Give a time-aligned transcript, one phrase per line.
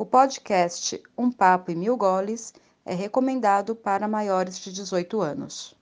[0.00, 2.54] O podcast Um Papo e Mil Goles
[2.86, 5.76] é recomendado para maiores de 18 anos.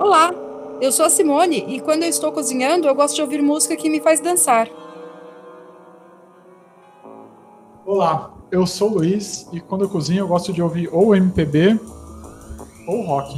[0.00, 0.34] Olá,
[0.80, 3.88] eu sou a Simone e quando eu estou cozinhando eu gosto de ouvir música que
[3.88, 4.68] me faz dançar.
[7.84, 11.78] Olá, eu sou o Luiz e quando eu cozinho eu gosto de ouvir ou MPB
[12.88, 13.32] ou rock.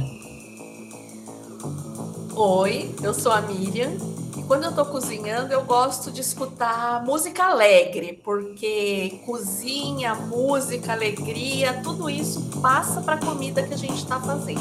[2.35, 4.18] Oi, eu sou a Miriam
[4.49, 12.09] quando eu estou cozinhando eu gosto de escutar música alegre, porque cozinha, música, alegria, tudo
[12.09, 14.59] isso passa para a comida que a gente está fazendo.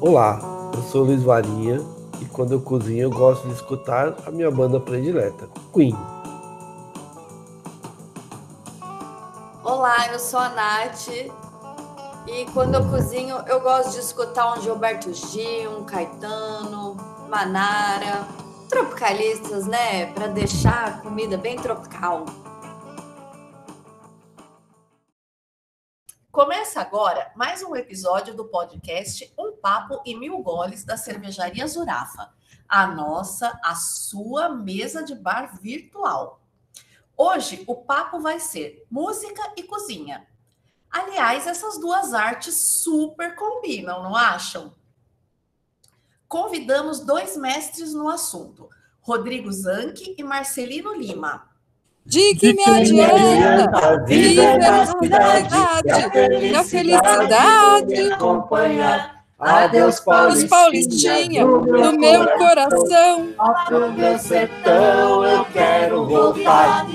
[0.00, 0.40] Olá,
[0.74, 1.78] eu sou Luiz Varinha
[2.22, 5.94] e quando eu cozinho eu gosto de escutar a minha banda predileta, Queen.
[9.62, 11.10] Olá, eu sou a Nath
[12.28, 16.96] e quando eu cozinho eu gosto de escutar um Gilberto Gil, um Caetano,
[17.28, 18.26] Manara,
[18.68, 20.12] tropicalistas, né?
[20.12, 22.24] Para deixar a comida bem tropical.
[26.32, 32.34] Começa agora mais um episódio do podcast Um Papo e Mil Goles da Cervejaria Zurafa,
[32.68, 36.42] a nossa, a sua mesa de bar virtual.
[37.16, 40.26] Hoje o papo vai ser música e cozinha.
[40.90, 44.72] Aliás, essas duas artes super combinam, não acham?
[46.28, 48.68] Convidamos dois mestres no assunto,
[49.00, 51.48] Rodrigo Zanck e Marcelino Lima.
[52.04, 59.16] De que me adianta viver na cidade a felicidade acompanhar.
[59.38, 63.34] Adeus, Paulistinha, Paulistinha do meu coração.
[63.66, 66.86] Pro meu sertão eu quero voltar.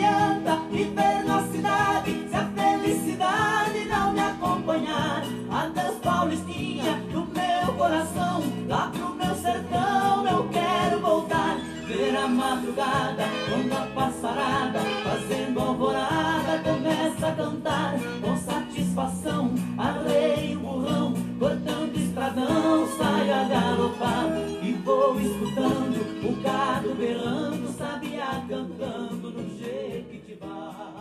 [17.35, 19.53] Cantar com satisfação.
[19.77, 24.27] Arrei o burrão, cortando estradão, saio a galopar
[24.61, 30.91] e vou escutando o gado berrando, sabiá cantando no Jequitibá.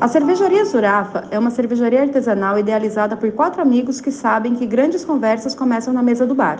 [0.00, 5.04] A cervejaria Zurafa é uma cervejaria artesanal idealizada por quatro amigos que sabem que grandes
[5.04, 6.58] conversas começam na mesa do bar.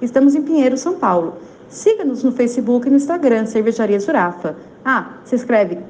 [0.00, 1.36] Estamos em Pinheiro, São Paulo.
[1.68, 4.56] Siga-nos no Facebook e no Instagram, Cervejaria Zurafa.
[4.84, 5.80] Ah, se escreve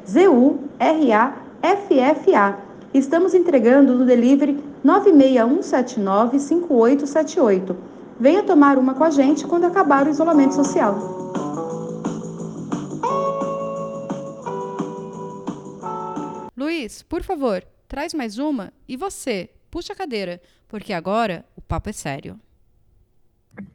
[1.58, 2.58] Z-U-R-A-F-F-A.
[2.94, 4.54] Estamos entregando no delivery
[4.84, 7.76] 961795878.
[8.18, 10.96] Venha tomar uma com a gente quando acabar o isolamento social.
[16.56, 21.90] Luiz, por favor, traz mais uma e você, puxa a cadeira, porque agora o papo
[21.90, 22.40] é sério.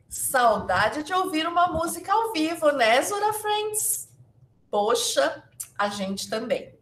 [0.09, 4.09] Saudade de ouvir uma música ao vivo, né, Zura Friends?
[4.69, 5.41] Poxa,
[5.77, 6.73] a gente também.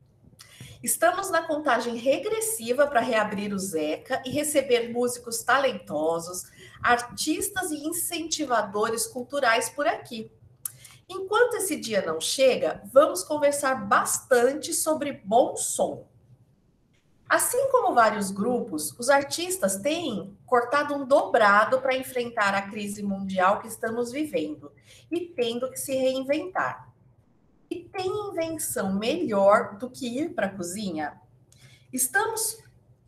[0.83, 6.45] Estamos na contagem regressiva para reabrir o Zeca e receber músicos talentosos,
[6.81, 10.31] artistas e incentivadores culturais por aqui.
[11.07, 16.07] Enquanto esse dia não chega, vamos conversar bastante sobre bom som.
[17.29, 23.61] Assim como vários grupos, os artistas têm cortado um dobrado para enfrentar a crise mundial
[23.61, 24.71] que estamos vivendo
[25.11, 26.90] e tendo que se reinventar.
[27.91, 31.13] Tem invenção melhor do que ir para a cozinha?
[31.91, 32.57] Estamos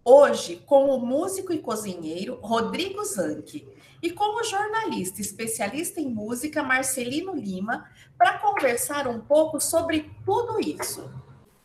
[0.04, 3.66] hoje com o músico e cozinheiro Rodrigo Zanck
[4.02, 7.86] e com o jornalista especialista em música Marcelino Lima
[8.18, 11.10] para conversar um pouco sobre tudo isso.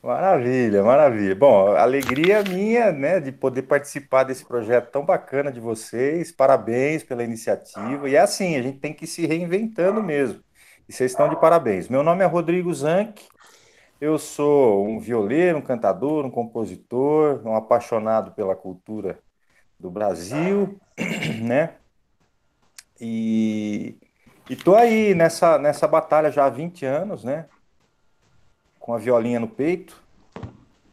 [0.01, 1.35] Maravilha, maravilha.
[1.35, 6.31] Bom, alegria minha, né, de poder participar desse projeto tão bacana de vocês.
[6.31, 8.09] Parabéns pela iniciativa.
[8.09, 10.41] E é assim, a gente tem que ir se reinventando mesmo.
[10.89, 11.87] E vocês estão de parabéns.
[11.87, 13.29] Meu nome é Rodrigo Zanck.
[14.01, 19.19] Eu sou um violeiro, um cantador, um compositor, um apaixonado pela cultura
[19.79, 20.81] do Brasil,
[21.43, 21.75] né?
[22.99, 23.99] E
[24.49, 27.45] estou aí nessa, nessa batalha já há 20 anos, né?
[28.81, 30.03] Com a violinha no peito.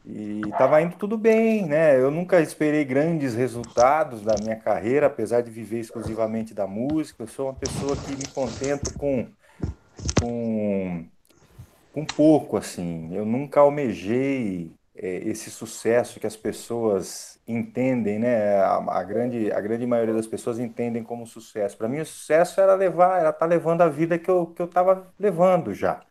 [0.05, 1.97] E estava indo tudo bem, né?
[1.97, 7.23] Eu nunca esperei grandes resultados da minha carreira, apesar de viver exclusivamente da música.
[7.23, 9.27] Eu sou uma pessoa que me contento com,
[10.19, 11.05] com,
[11.93, 13.15] com pouco, assim.
[13.15, 18.57] Eu nunca almejei é, esse sucesso que as pessoas entendem, né?
[18.57, 21.77] A, a, grande, a grande maioria das pessoas entendem como sucesso.
[21.77, 24.61] Para mim, o sucesso era levar, era estar tá levando a vida que eu que
[24.61, 26.01] eu estava levando já.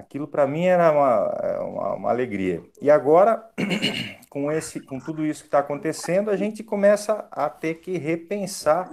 [0.00, 2.62] Aquilo para mim era uma, uma, uma, alegria.
[2.80, 3.48] E agora,
[4.28, 8.90] com esse, com tudo isso que está acontecendo, a gente começa a ter que repensar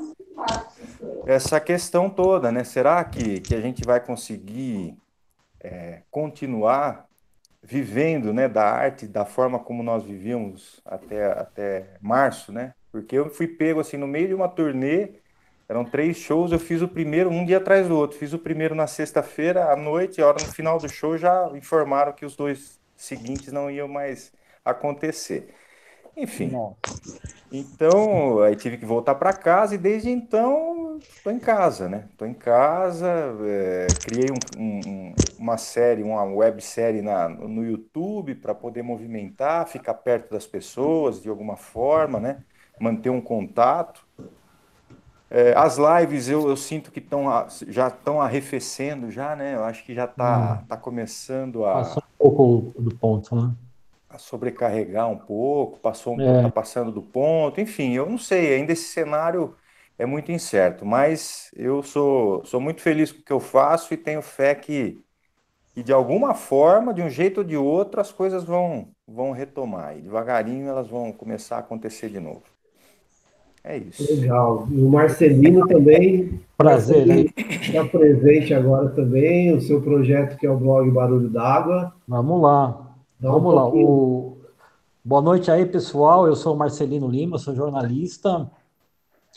[1.26, 2.64] essa questão toda, né?
[2.64, 4.98] Será que, que a gente vai conseguir
[6.10, 7.08] continuar
[7.62, 12.74] vivendo, né, da arte, da forma como nós vivíamos até, até março, né?
[12.92, 15.16] Porque eu fui pego assim no meio de uma turnê,
[15.70, 18.18] eram três shows, eu fiz o primeiro um dia atrás do outro.
[18.18, 21.50] Fiz o primeiro na sexta-feira à noite, e a hora no final do show já
[21.56, 24.32] informaram que os dois seguintes não iam mais
[24.64, 25.54] acontecer.
[26.16, 26.52] Enfim.
[27.52, 32.08] Então, aí tive que voltar para casa e desde então estou em casa, né?
[32.12, 33.08] Estou em casa,
[33.46, 39.94] é, criei um, um, uma série, uma websérie na, no YouTube para poder movimentar, ficar
[39.94, 42.44] perto das pessoas de alguma forma, né?
[42.80, 44.06] Manter um contato.
[45.30, 47.26] É, as lives eu, eu sinto que tão,
[47.68, 49.56] já estão arrefecendo, já, né?
[49.56, 50.66] Eu acho que já está hum.
[50.68, 51.74] tá começando a.
[51.74, 53.54] Passou um pouco do ponto, né?
[54.10, 56.26] a sobrecarregar um pouco, passou um é.
[56.26, 59.56] pouco, tá passando do ponto, enfim, eu não sei, ainda esse cenário
[59.98, 63.98] é muito incerto, mas eu sou, sou muito feliz com o que eu faço e
[63.98, 65.04] tenho fé que,
[65.74, 69.98] que de alguma forma, de um jeito ou de outro, as coisas vão, vão retomar
[69.98, 72.44] e devagarinho elas vão começar a acontecer de novo.
[73.68, 74.16] É isso.
[74.16, 74.66] Legal.
[74.72, 76.40] E o Marcelino também.
[76.56, 77.26] Prazer, né?
[77.36, 81.94] Está presente agora também, o seu projeto que é o blog Barulho d'Água.
[82.08, 82.96] Vamos lá.
[83.20, 83.68] Dá Vamos um lá.
[83.68, 84.38] O...
[85.04, 86.26] Boa noite aí, pessoal.
[86.26, 88.50] Eu sou Marcelino Lima, sou jornalista,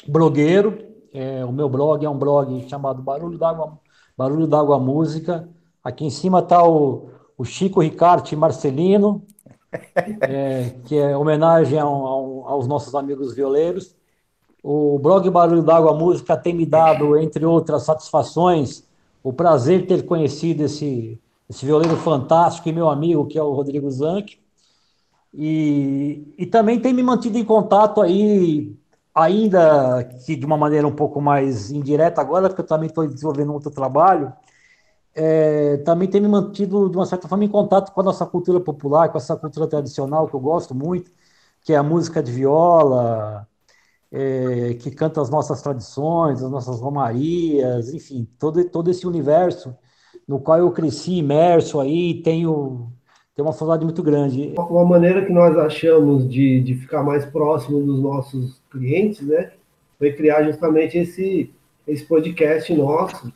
[0.07, 0.79] blogueiro.
[1.13, 3.81] É, o meu blog é um blog chamado Barulho d'Água,
[4.17, 5.49] Barulho d'Água Música.
[5.83, 9.25] Aqui em cima está o, o Chico Ricarte Marcelino,
[10.23, 13.99] é, que é homenagem ao, ao, aos nossos amigos violeiros.
[14.63, 18.85] O blog Barulho d'Água Música tem me dado, entre outras satisfações,
[19.23, 21.21] o prazer de ter conhecido esse
[21.51, 24.39] esse violeiro fantástico e meu amigo, que é o Rodrigo Zanck.
[25.35, 28.73] E, e também tem me mantido em contato aí,
[29.15, 33.53] ainda que de uma maneira um pouco mais indireta agora, porque eu também estou desenvolvendo
[33.53, 34.33] outro trabalho,
[35.15, 38.61] é, também tem me mantido, de uma certa forma, em contato com a nossa cultura
[38.61, 41.11] popular, com essa cultura tradicional que eu gosto muito,
[41.63, 43.47] que é a música de viola,
[44.13, 49.75] é, que canta as nossas tradições, as nossas romarias, enfim, todo, todo esse universo
[50.31, 52.89] no qual eu cresci imerso aí, tenho,
[53.35, 54.55] tenho uma saudade muito grande.
[54.57, 59.51] Uma maneira que nós achamos de, de ficar mais próximo dos nossos clientes, né,
[59.99, 61.53] foi criar justamente esse,
[61.87, 63.33] esse podcast nosso.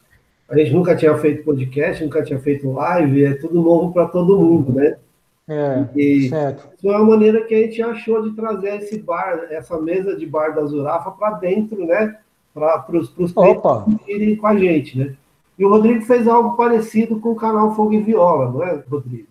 [0.48, 4.38] A gente nunca tinha feito podcast, nunca tinha feito live, é tudo novo para todo
[4.38, 4.96] mundo, né?
[5.46, 6.68] É, e certo.
[6.76, 10.26] Isso é uma maneira que a gente achou de trazer esse bar, essa mesa de
[10.26, 12.16] bar da Zurafa para dentro, né?
[12.54, 13.34] Para os clientes
[14.08, 15.14] irem com a gente, né?
[15.58, 19.28] E o Rodrigo fez algo parecido com o canal Fogo e Viola, não é, Rodrigo?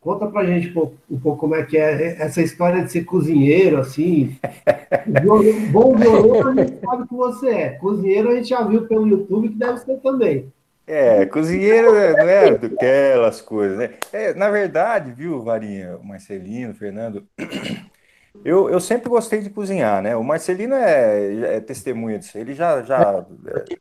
[0.00, 3.04] Conta pra gente um pouco, um pouco como é que é essa história de ser
[3.04, 4.36] cozinheiro, assim.
[5.70, 7.68] Bom violão a gente sabe que você é.
[7.70, 10.52] Cozinheiro a gente já viu pelo YouTube que deve ser também.
[10.86, 13.90] É, cozinheiro não é aquelas coisas, né?
[14.12, 17.26] É, na verdade, viu, Varinha, Marcelino, Fernando,
[18.44, 20.14] eu, eu sempre gostei de cozinhar, né?
[20.14, 22.36] O Marcelino é, é testemunha disso.
[22.36, 23.24] Ele já, já,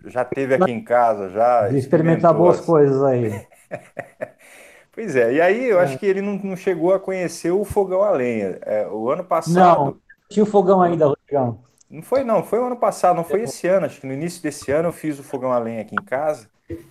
[0.05, 1.67] já teve aqui em casa, já.
[1.67, 2.65] De experimentar boas as...
[2.65, 3.45] coisas aí.
[4.94, 5.83] pois é, e aí eu é.
[5.83, 8.59] acho que ele não, não, chegou a conhecer o fogão a lenha.
[8.61, 9.85] É, o ano passado.
[9.85, 9.95] Não,
[10.29, 11.59] tinha o fogão ainda, Rodrigão.
[11.93, 13.85] Não foi, não, foi o ano passado, não foi esse ano.
[13.85, 16.49] Acho que no início desse ano eu fiz o fogão a lenha aqui em casa,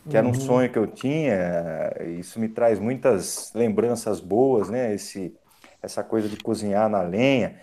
[0.09, 0.35] que era um uhum.
[0.35, 1.93] sonho que eu tinha.
[2.21, 4.95] Isso me traz muitas lembranças boas, né?
[4.95, 5.35] Esse
[5.83, 7.59] essa coisa de cozinhar na lenha.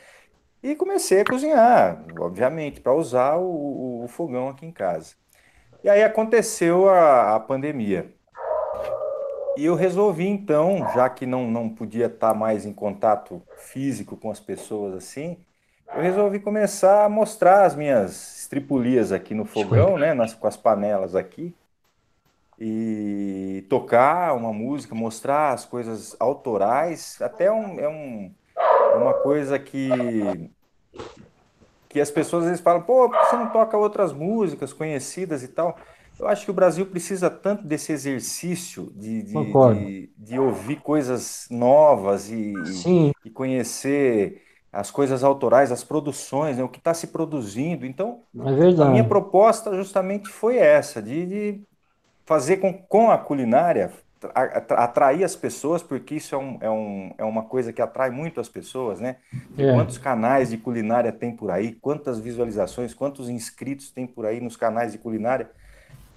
[0.61, 5.15] E comecei a cozinhar, obviamente, para usar o, o, fogão aqui em casa.
[5.81, 8.13] E aí aconteceu a, a, pandemia.
[9.55, 14.29] E eu resolvi, então, já que não, não podia estar mais em contato físico com
[14.29, 15.37] as pessoas assim,
[15.95, 20.57] eu resolvi começar a mostrar as minhas estripulias aqui no fogão, né, nas, com as
[20.57, 21.53] panelas aqui.
[22.59, 29.57] E tocar uma música, mostrar as coisas autorais, até um, é, um, é uma coisa
[29.57, 29.89] que
[31.87, 35.41] que as pessoas às vezes falam, pô, por que você não toca outras músicas conhecidas
[35.41, 35.75] e tal?
[36.19, 41.47] Eu acho que o Brasil precisa tanto desse exercício de, de, de, de ouvir coisas
[41.49, 42.53] novas e,
[43.25, 47.85] e, conhecer as coisas autorais, as produções, né, o que está se produzindo.
[47.85, 51.61] Então, é a minha proposta justamente foi essa, de, de
[52.25, 53.91] fazer com, com a culinária
[54.75, 58.41] atrair as pessoas, porque isso é, um, é, um, é uma coisa que atrai muito
[58.41, 59.15] as pessoas, né?
[59.57, 59.73] É.
[59.73, 64.57] Quantos canais de culinária tem por aí, quantas visualizações, quantos inscritos tem por aí nos
[64.57, 65.49] canais de culinária.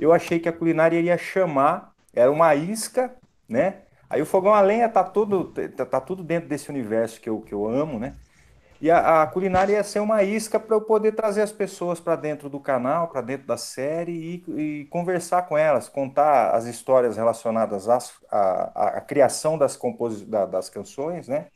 [0.01, 3.15] Eu achei que a culinária iria chamar, era uma isca,
[3.49, 3.83] né?
[4.11, 5.45] Aí o fogão a lenha tá tudo,
[5.77, 8.15] tá, tá tudo dentro desse universo que eu, que eu amo, né?
[8.83, 12.17] E a, a culinária ia ser uma isca para eu poder trazer as pessoas para
[12.17, 17.17] dentro do canal, para dentro da série e, e, conversar com elas, contar as histórias
[17.17, 19.79] relacionadas à, criação das,
[20.27, 21.47] da, das canções, né?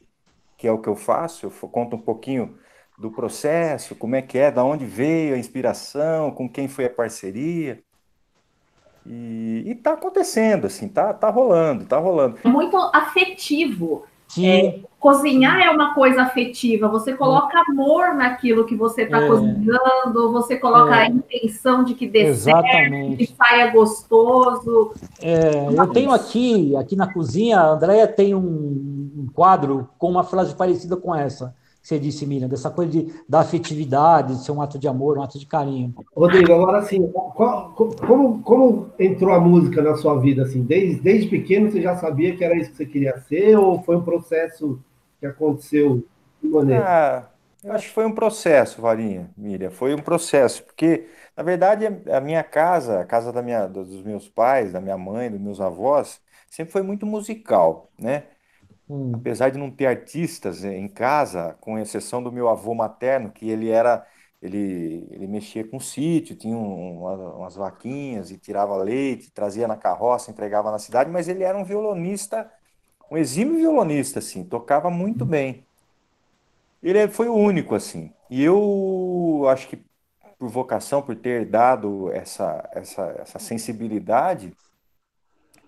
[0.56, 1.46] Que é o que eu faço.
[1.46, 2.56] Eu conto um pouquinho
[2.96, 6.90] do processo, como é que é, da onde veio a inspiração, com quem foi a
[6.90, 7.82] parceria.
[9.04, 12.38] E, e tá acontecendo, assim, tá, tá rolando, tá rolando.
[12.44, 14.06] Muito afetivo
[14.38, 19.26] é, cozinhar é uma coisa afetiva, você coloca amor naquilo que você está é.
[19.26, 21.04] cozinhando, você coloca é.
[21.04, 22.90] a intenção de que dê Exatamente.
[22.90, 24.92] certo, que saia gostoso.
[25.20, 30.24] É, eu tenho aqui, aqui na cozinha, a Andrea tem um, um quadro com uma
[30.24, 31.54] frase parecida com essa
[31.86, 35.22] você disse, Miriam, dessa coisa de, da afetividade, de ser um ato de amor, um
[35.22, 35.94] ato de carinho.
[36.16, 40.42] Rodrigo, agora assim, qual, como, como entrou a música na sua vida?
[40.42, 43.80] Assim, desde, desde pequeno você já sabia que era isso que você queria ser, ou
[43.84, 44.80] foi um processo
[45.20, 46.04] que aconteceu
[46.42, 46.84] de maneira?
[46.88, 47.28] Ah,
[47.62, 52.20] eu acho que foi um processo, Varinha, Miriam, foi um processo, porque, na verdade, a
[52.20, 56.20] minha casa, a casa da minha, dos meus pais, da minha mãe, dos meus avós,
[56.50, 58.24] sempre foi muito musical, né?
[58.88, 59.12] Hum.
[59.14, 63.68] Apesar de não ter artistas em casa, com exceção do meu avô materno, que ele
[63.68, 64.06] era,
[64.40, 67.02] ele, ele mexia com sítio, tinha um,
[67.36, 71.64] umas vaquinhas e tirava leite, trazia na carroça, entregava na cidade, mas ele era um
[71.64, 72.50] violonista,
[73.10, 75.28] um exímio violonista, assim, tocava muito hum.
[75.28, 75.66] bem.
[76.82, 78.12] Ele foi o único, assim.
[78.30, 79.84] E eu acho que
[80.38, 84.54] por vocação, por ter dado essa, essa, essa sensibilidade,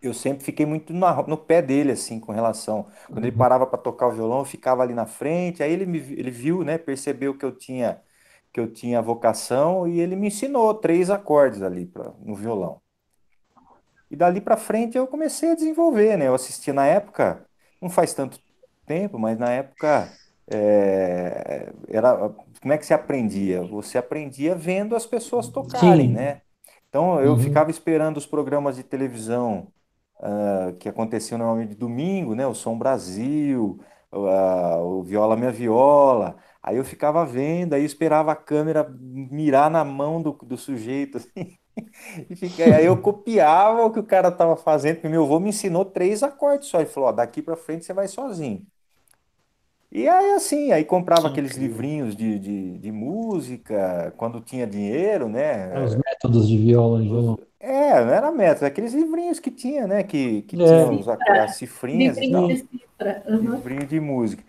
[0.03, 2.87] eu sempre fiquei muito na, no pé dele, assim, com relação.
[3.07, 3.39] Quando ele uhum.
[3.39, 5.63] parava para tocar o violão, eu ficava ali na frente.
[5.63, 8.01] Aí ele, me, ele viu, né, percebeu que eu tinha
[8.53, 12.81] que eu tinha vocação e ele me ensinou três acordes ali pra, no violão.
[14.11, 16.29] E dali para frente eu comecei a desenvolver, né?
[16.29, 17.47] Eu assisti na época,
[17.81, 18.41] não faz tanto
[18.87, 20.11] tempo, mas na época
[20.51, 23.63] é, era como é que se aprendia?
[23.65, 26.15] Você aprendia vendo as pessoas tocarem, Sim.
[26.15, 26.41] né?
[26.89, 27.39] Então eu uhum.
[27.39, 29.69] ficava esperando os programas de televisão
[30.21, 32.47] uh, que aconteciam normalmente de domingo, né?
[32.47, 33.81] O Som Brasil,
[34.13, 36.37] uh, o Viola Minha Viola.
[36.63, 41.57] Aí eu ficava vendo, aí esperava a câmera mirar na mão do, do sujeito, assim.
[42.29, 45.51] E fica, aí eu copiava o que o cara estava fazendo, porque meu avô me
[45.51, 46.81] ensinou três acordes só.
[46.81, 48.67] Ele falou: ó, daqui para frente você vai sozinho.
[49.91, 55.31] E aí, assim, aí comprava Sim, aqueles livrinhos de, de, de, música, quando tinha dinheiro,
[55.31, 55.83] né?
[55.83, 57.39] Os métodos de viola violão.
[57.89, 60.03] É, não era método, aqueles livrinhos que tinha, né?
[60.03, 60.67] Que, que é.
[60.67, 62.49] tinham os, as cifrinhas livrinho e tal.
[62.49, 63.23] De cifra.
[63.27, 63.55] Uhum.
[63.55, 64.43] Livrinho de música.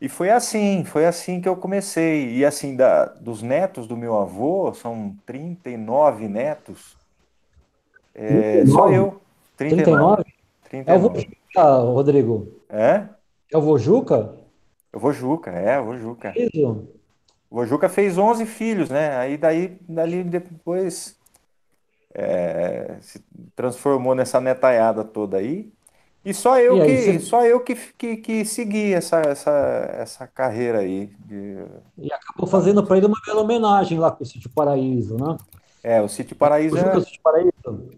[0.00, 2.34] E foi assim, foi assim que eu comecei.
[2.36, 6.96] E assim, da, dos netos do meu avô, são 39 netos.
[8.14, 8.72] É, 39?
[8.72, 9.20] Só eu.
[9.56, 10.24] 39?
[10.68, 10.86] 39?
[10.86, 12.48] É o vô Juca, Rodrigo.
[12.68, 13.04] É?
[13.52, 14.34] É o vô Juca?
[14.92, 16.32] Eu vou Juca, é, eu vou Juca.
[16.36, 16.88] Isso.
[17.50, 19.16] O vô Juca fez 11 filhos, né?
[19.16, 21.19] Aí daí, dali depois
[22.14, 23.22] é, se
[23.54, 25.70] transformou nessa netaiada toda aí.
[26.24, 27.18] E só eu aí, que você...
[27.20, 31.10] só eu que, que, que segui essa, essa, essa carreira aí.
[31.20, 31.64] De...
[31.96, 35.36] E acabou fazendo para ele uma bela homenagem lá com o Sítio Paraíso, né?
[35.82, 36.94] É, o Sítio Paraíso é...
[36.94, 37.50] O Sítio Paraíso.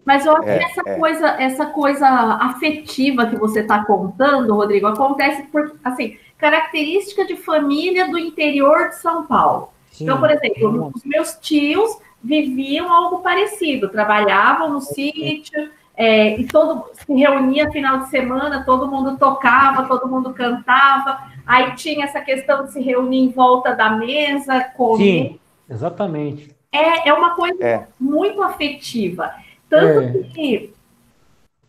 [0.04, 0.99] Mas eu acho é, que essa, é.
[0.99, 8.09] coisa, essa coisa afetiva que você está contando, Rodrigo, acontece por, assim, característica de família
[8.09, 9.71] do interior de São Paulo.
[9.90, 16.47] Sim, então, por exemplo, os meus tios viviam algo parecido, trabalhavam no sítio, é, e
[16.47, 22.21] todo se reunia final de semana, todo mundo tocava, todo mundo cantava, aí tinha essa
[22.21, 24.99] questão de se reunir em volta da mesa, comer.
[24.99, 26.55] Sim, exatamente.
[26.73, 27.87] É, é uma coisa é.
[28.00, 29.33] muito afetiva.
[29.69, 30.23] Tanto é.
[30.35, 30.73] que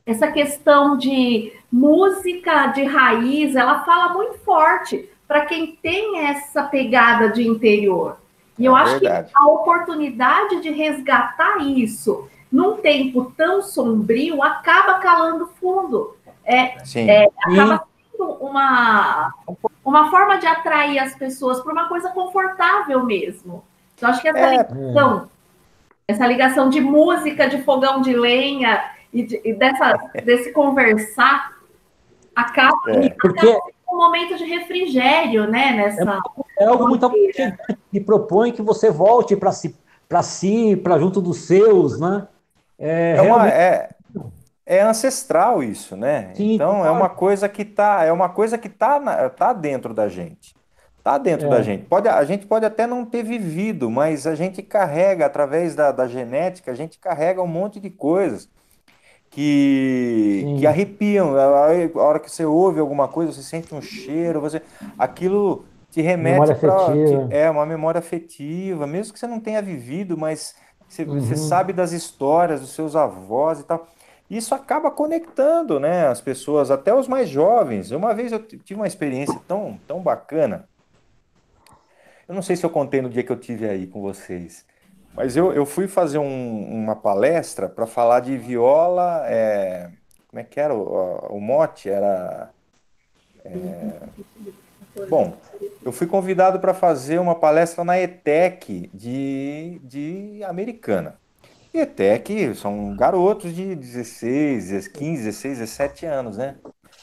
[0.05, 7.29] essa questão de música de raiz, ela fala muito forte para quem tem essa pegada
[7.29, 8.17] de interior.
[8.57, 9.31] E eu é acho verdade.
[9.31, 16.15] que a oportunidade de resgatar isso num tempo tão sombrio acaba calando fundo.
[16.45, 19.33] É, é acaba sendo uma,
[19.83, 23.63] uma forma de atrair as pessoas para uma coisa confortável mesmo.
[23.95, 24.49] Então, acho que essa é.
[24.51, 25.29] ligação,
[26.07, 29.93] essa ligação de música, de fogão de lenha e, de, e dessa,
[30.23, 31.53] desse conversar
[32.35, 33.09] acaba, é.
[33.09, 33.47] Porque...
[33.89, 35.71] um momento de refrigério, né?
[35.71, 36.21] Nessa
[36.57, 37.53] é, algo muito que,
[37.91, 39.75] que propõe que você volte para si,
[40.07, 42.27] para si, para junto dos seus, né?
[42.77, 43.89] É, é, uma, é,
[44.65, 46.31] é, ancestral isso, né?
[46.33, 49.93] Sim, então é uma coisa que tá, é uma coisa que tá, na, tá dentro
[49.93, 50.55] da gente.
[51.03, 51.49] Tá dentro é.
[51.49, 51.85] da gente.
[51.85, 56.07] Pode, a gente pode até não ter vivido, mas a gente carrega, através da, da
[56.07, 58.47] genética, a gente carrega um monte de coisas
[59.29, 61.35] que, que arrepiam.
[61.35, 64.61] A, a, hora que você ouve alguma coisa, você sente um cheiro, você,
[64.97, 66.75] aquilo te remete para
[67.29, 70.55] é uma memória afetiva, mesmo que você não tenha vivido, mas
[70.89, 71.19] você, uhum.
[71.19, 73.87] você, sabe das histórias dos seus avós e tal.
[74.27, 77.91] Isso acaba conectando, né, as pessoas, até os mais jovens.
[77.91, 80.67] Uma vez eu tive uma experiência tão, tão bacana.
[82.27, 84.65] Eu não sei se eu contei no dia que eu tive aí com vocês,
[85.13, 89.21] mas eu, eu fui fazer um, uma palestra para falar de viola.
[89.27, 89.91] É,
[90.27, 91.87] como é que era o, o mote?
[91.87, 92.49] Era
[93.45, 93.91] é,
[95.09, 95.35] Bom,
[95.83, 101.17] eu fui convidado para fazer uma palestra na ETEC de, de Americana.
[101.73, 106.55] E ETEC são garotos de 16, 15, 16, 17 anos, né?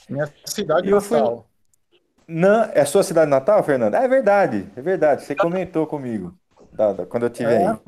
[0.09, 1.47] Minha cidade e natal.
[1.91, 2.01] Fui...
[2.29, 3.95] Não, é sua cidade natal, Fernando?
[3.95, 5.25] É verdade, é verdade.
[5.25, 6.33] Você comentou comigo
[6.73, 7.67] da, da, quando eu estive é.
[7.67, 7.79] aí.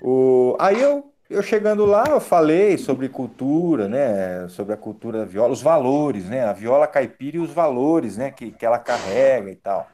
[0.00, 0.56] O...
[0.60, 4.48] Aí eu eu chegando lá, eu falei sobre cultura, né?
[4.48, 6.44] Sobre a cultura da viola, os valores, né?
[6.44, 8.32] A viola caipira e os valores, né?
[8.32, 9.88] Que, que ela carrega e tal.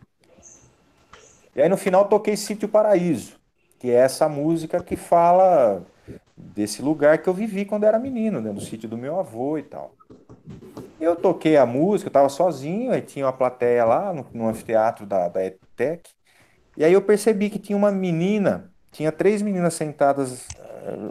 [1.54, 3.38] E aí no final toquei Sítio Paraíso,
[3.78, 5.84] que é essa música que fala
[6.34, 8.50] desse lugar que eu vivi quando era menino, né?
[8.50, 9.94] No sítio do meu avô e tal.
[10.98, 15.04] Eu toquei a música, eu tava sozinho, aí tinha uma plateia lá no, no anfiteatro
[15.04, 16.10] da, da ETEC.
[16.78, 20.46] E aí eu percebi que tinha uma menina, tinha três meninas sentadas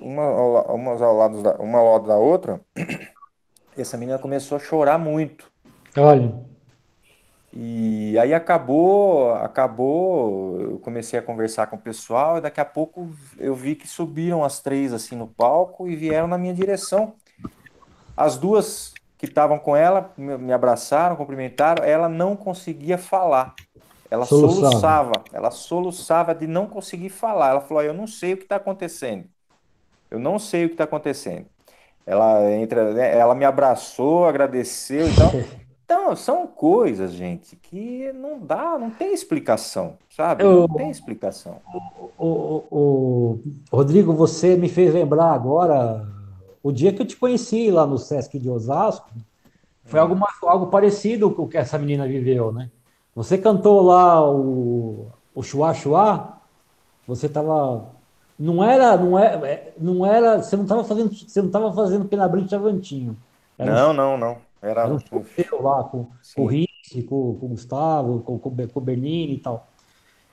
[0.01, 2.61] uma, umas ao lado da, uma ao lado da outra,
[3.77, 5.51] essa menina começou a chorar muito.
[5.97, 6.45] Olha.
[7.57, 13.09] E aí acabou, acabou, eu comecei a conversar com o pessoal e daqui a pouco
[13.37, 17.15] eu vi que subiram as três assim no palco e vieram na minha direção.
[18.17, 23.55] As duas que estavam com ela me abraçaram, cumprimentaram, ela não conseguia falar.
[24.09, 24.71] Ela soluçava.
[24.71, 27.51] soluçava, ela soluçava de não conseguir falar.
[27.51, 29.29] Ela falou: "Eu não sei o que está acontecendo".
[30.15, 31.45] Eu não sei o que está acontecendo.
[32.05, 35.31] Ela entra, né, ela me abraçou, agradeceu e tal.
[35.85, 40.43] Então, são coisas, gente, que não dá, não tem explicação, sabe?
[40.43, 41.61] Não tem explicação.
[42.17, 43.39] O, o, o,
[43.71, 46.03] Rodrigo, você me fez lembrar agora
[46.63, 49.11] o dia que eu te conheci lá no Sesc de Osasco.
[49.83, 52.71] Foi algo, algo parecido com o que essa menina viveu, né?
[53.13, 56.39] Você cantou lá o, o Chua Chua,
[57.07, 57.94] você estava
[58.37, 62.05] não era, não era, é, não era, você não estava fazendo, você não estava fazendo
[62.05, 63.15] Penabrante Avantinho.
[63.57, 64.37] Era não, um, não, não.
[64.61, 68.67] Era, era um sorteio lá com, com o Ricci, com, com o Gustavo, com, com,
[68.67, 69.67] com o Bernini e tal.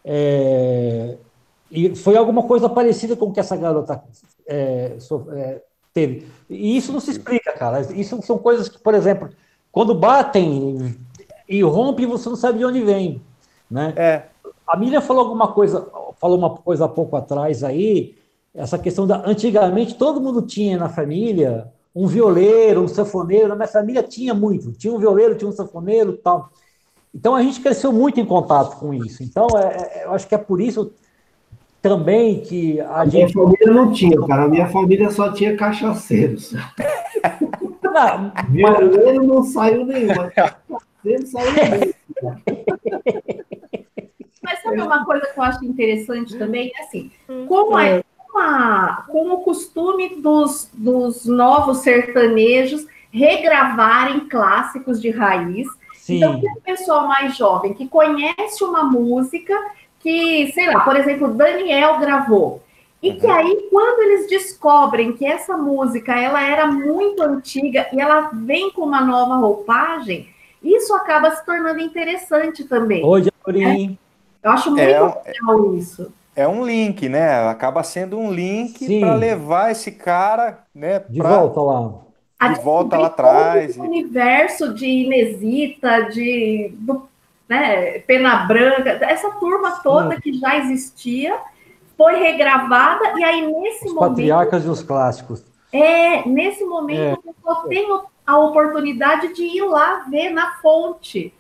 [0.05, 1.17] É,
[1.71, 4.03] e foi alguma coisa parecida com o que essa garota
[4.47, 5.63] é, so, é,
[5.95, 6.27] teve.
[6.51, 7.81] E isso não se explica, cara.
[7.93, 9.31] Isso são coisas que, por exemplo,
[9.71, 10.97] quando batem
[11.49, 13.23] e rompem, você não sabe de onde vem.
[13.71, 13.95] Né?
[13.97, 14.23] É.
[14.67, 15.89] A Miriam falou alguma coisa,
[16.23, 18.15] falou uma coisa há pouco atrás aí,
[18.55, 19.29] essa questão da.
[19.29, 23.49] Antigamente todo mundo tinha na família um violeiro, um sanfoneiro.
[23.49, 24.71] Na minha família tinha muito.
[24.71, 26.51] Tinha um violeiro, tinha um sanfoneiro tal.
[27.13, 29.25] Então a gente cresceu muito em contato com isso.
[29.25, 30.93] Então é, é eu acho que é por isso
[31.83, 33.35] também que a, a gente.
[33.35, 34.45] Minha família não tinha, cara.
[34.45, 36.55] A minha família só tinha cachaceiros.
[37.83, 40.15] Não, violeiro não saiu nenhum.
[40.15, 41.93] Cachaceiro saiu nenhum.
[44.43, 46.73] Mas sabe uma coisa que eu acho interessante também?
[46.77, 47.11] É assim,
[47.47, 48.03] como é,
[49.09, 55.69] com o costume dos, dos novos sertanejos regravarem clássicos de raiz.
[55.95, 56.17] Sim.
[56.17, 59.55] Então, tem o pessoal mais jovem que conhece uma música
[60.01, 62.63] que, sei lá, por exemplo, Daniel gravou.
[63.03, 63.33] E que uhum.
[63.33, 68.83] aí, quando eles descobrem que essa música ela era muito antiga e ela vem com
[68.83, 70.29] uma nova roupagem,
[70.63, 73.05] isso acaba se tornando interessante também.
[73.05, 73.99] Oi, Aurim.
[74.43, 76.13] Eu acho muito é, legal isso.
[76.35, 77.49] É um link, né?
[77.49, 81.05] Acaba sendo um link para levar esse cara, né?
[81.09, 81.39] De pra...
[81.39, 82.55] volta lá.
[82.55, 83.77] De volta lá atrás.
[83.77, 87.07] O universo de Inesita, de do,
[87.49, 90.21] né, Pena Branca, essa turma toda Sim.
[90.21, 91.39] que já existia,
[91.97, 94.11] foi regravada, e aí nesse os momento.
[94.11, 95.45] Patriarcas e os clássicos.
[95.73, 97.51] É, nesse momento é.
[97.51, 101.33] eu tenho a oportunidade de ir lá ver na fonte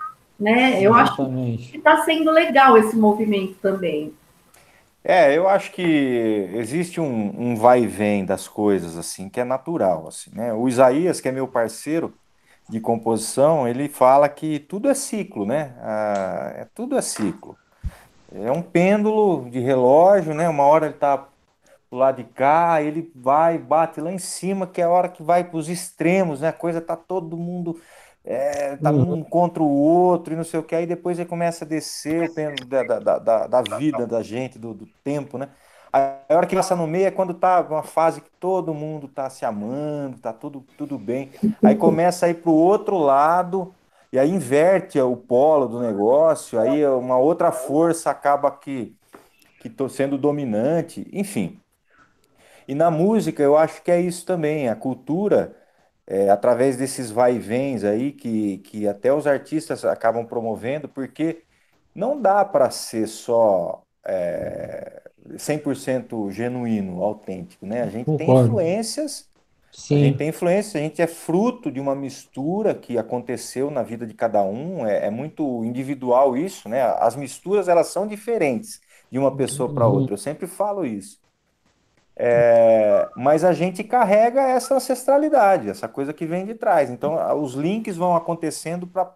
[0.43, 0.83] né?
[0.83, 4.13] Eu acho que está sendo legal esse movimento também.
[5.05, 5.83] É, eu acho que
[6.55, 10.53] existe um, um vai e vem das coisas, assim, que é natural, assim, né?
[10.53, 12.13] O Isaías, que é meu parceiro
[12.69, 15.75] de composição, ele fala que tudo é ciclo, né?
[15.81, 17.57] Ah, é, tudo é ciclo.
[18.35, 20.49] É um pêndulo de relógio, né?
[20.49, 21.19] Uma hora ele está
[21.91, 25.23] pro lado de cá, ele vai, bate lá em cima, que é a hora que
[25.23, 26.49] vai para os extremos, né?
[26.49, 27.81] A coisa tá todo mundo
[28.25, 29.15] é, tá uhum.
[29.15, 32.31] um contra o outro e não sei o que, aí depois ele começa a descer
[32.31, 35.49] o da, da, da, da vida da gente, do, do tempo, né?
[35.93, 39.29] A hora que passa no meio é quando tá uma fase que todo mundo tá
[39.29, 41.31] se amando, tá tudo, tudo bem.
[41.63, 43.75] Aí começa a ir pro outro lado,
[44.11, 48.97] e aí inverte o polo do negócio, aí uma outra força acaba que
[49.63, 51.61] que tô sendo dominante, enfim.
[52.67, 55.55] E na música eu acho que é isso também, a cultura
[56.13, 61.43] é, através desses vai e vens aí que, que até os artistas acabam promovendo, porque
[61.95, 67.81] não dá para ser só é, 100% genuíno, autêntico, né?
[67.81, 68.27] A gente Concordo.
[68.27, 69.27] tem influências,
[69.73, 69.95] Sim.
[69.95, 74.07] a gente tem influências, a gente é fruto de uma mistura que aconteceu na vida
[74.07, 76.83] de cada um, é, é muito individual isso, né?
[76.83, 79.95] As misturas, elas são diferentes de uma pessoa para uhum.
[79.95, 81.19] outra, eu sempre falo isso.
[82.15, 86.91] É, mas a gente carrega essa ancestralidade, essa coisa que vem de trás.
[86.91, 89.07] Então, os links vão acontecendo para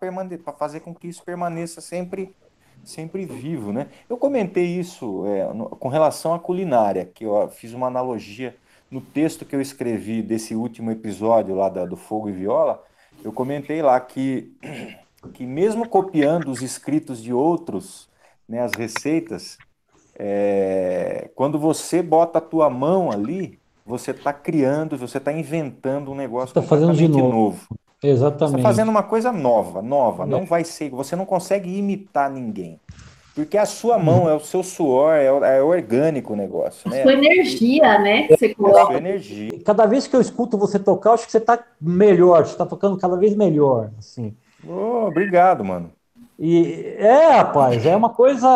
[0.59, 2.35] fazer com que isso permaneça sempre,
[2.83, 3.73] sempre vivo.
[3.73, 3.89] Né?
[4.09, 8.57] Eu comentei isso é, no, com relação à culinária, que eu fiz uma analogia
[8.91, 12.83] no texto que eu escrevi desse último episódio lá da, do Fogo e Viola.
[13.23, 14.53] Eu comentei lá que,
[15.35, 18.09] que mesmo copiando os escritos de outros,
[18.49, 19.59] né, as receitas,
[20.19, 26.15] é, quando você bota a tua mão ali, você está criando, você está inventando um
[26.15, 27.31] negócio tá fazendo de novo.
[27.31, 27.67] novo.
[28.03, 28.53] Exatamente.
[28.53, 30.25] Você está fazendo uma coisa nova, nova.
[30.25, 30.27] É.
[30.27, 30.91] Não vai ser.
[30.91, 32.81] Você não consegue imitar ninguém.
[33.35, 37.01] Porque a sua mão é o seu suor, é, é orgânico o negócio, né?
[37.01, 38.29] A sua energia, né?
[38.29, 38.81] Você coloca.
[38.81, 39.61] A sua energia.
[39.63, 42.65] Cada vez que eu escuto você tocar, eu acho que você está melhor, você está
[42.65, 44.35] tocando cada vez melhor, assim.
[44.67, 45.93] Oh, obrigado, mano.
[46.39, 48.49] E é, rapaz, é uma coisa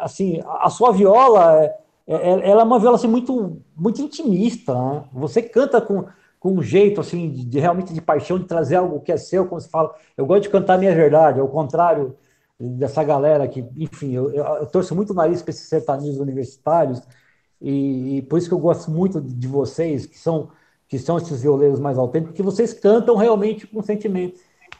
[0.00, 1.76] assim, a sua viola, é,
[2.06, 4.74] é, é, ela é uma viola assim, muito, muito intimista.
[4.74, 5.04] Né?
[5.12, 6.04] Você canta com,
[6.38, 9.46] com um jeito assim de, de, realmente de paixão de trazer algo que é seu,
[9.46, 9.94] como se fala.
[10.16, 12.16] Eu gosto de cantar a minha verdade, ao contrário
[12.58, 17.02] dessa galera que, enfim, eu, eu, eu torço muito o nariz para esses sertanejos universitários
[17.60, 20.50] e, e, por isso que eu gosto muito de vocês que são
[20.86, 24.38] que são esses violeiros mais autênticos, porque vocês cantam realmente com sentimento.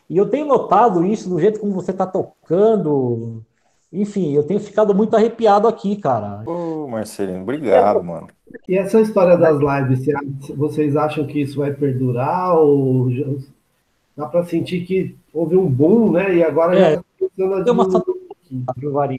[0.08, 3.42] E eu tenho notado isso do jeito como você está tocando,
[3.92, 6.42] enfim, eu tenho ficado muito arrepiado aqui, cara.
[6.44, 8.26] Ô, Marcelino, obrigado, é, mano.
[8.68, 10.04] E essa história das lives,
[10.56, 13.08] vocês acham que isso vai perdurar ou
[14.16, 16.34] dá para sentir que houve um boom, né?
[16.34, 17.00] E agora é,
[17.38, 18.04] já tá começando
[18.66, 19.14] a uma...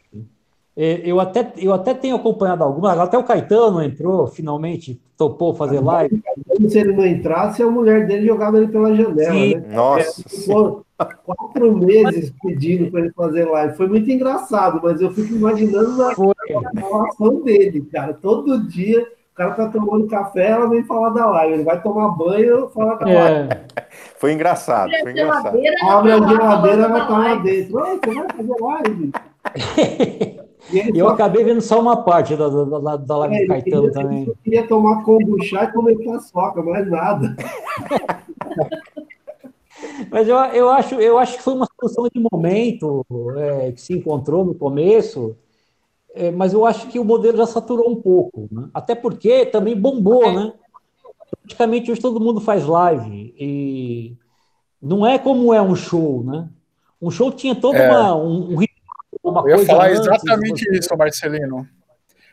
[0.78, 5.80] É, eu até, eu até tenho acompanhado algumas, até o Caetano entrou, finalmente topou fazer
[5.80, 6.22] live.
[6.68, 9.32] Se ele não entrasse, a mulher dele jogava ele pela janela.
[9.32, 9.56] Sim.
[9.56, 9.74] Né?
[9.74, 10.22] Nossa.
[10.22, 13.78] É, quatro meses pedindo para ele fazer live.
[13.78, 16.14] Foi muito engraçado, mas eu fico imaginando a
[16.76, 18.14] relação dele, cara.
[18.14, 21.54] Todo dia o cara tá tomando café, ela vem falar da live.
[21.54, 23.50] Ele vai tomar banho, fala da live.
[23.50, 23.86] É.
[24.20, 25.58] Foi engraçado, foi engraçado.
[25.88, 27.72] Abre a geladeira, vai estar lá dentro.
[27.72, 29.12] Você vai fazer live?
[30.72, 31.14] Eu só...
[31.14, 34.26] acabei vendo só uma parte da, da, da, da live é, do Caetano queria, também.
[34.26, 37.36] Eu queria tomar kombucha e comer paçoca, mais nada.
[40.10, 43.06] Mas eu, eu, acho, eu acho que foi uma solução de momento
[43.38, 45.36] é, que se encontrou no começo,
[46.14, 48.48] é, mas eu acho que o modelo já saturou um pouco.
[48.52, 48.70] Né?
[48.74, 50.54] Até porque também bombou, né?
[51.42, 53.36] Praticamente hoje todo mundo faz live.
[53.38, 54.16] E
[54.82, 56.50] não é como é um show, né?
[57.02, 57.90] Um show tinha todo é.
[57.90, 58.62] uma, um, um
[59.30, 60.78] uma Eu ia falar exatamente você...
[60.78, 61.68] isso, Marcelino.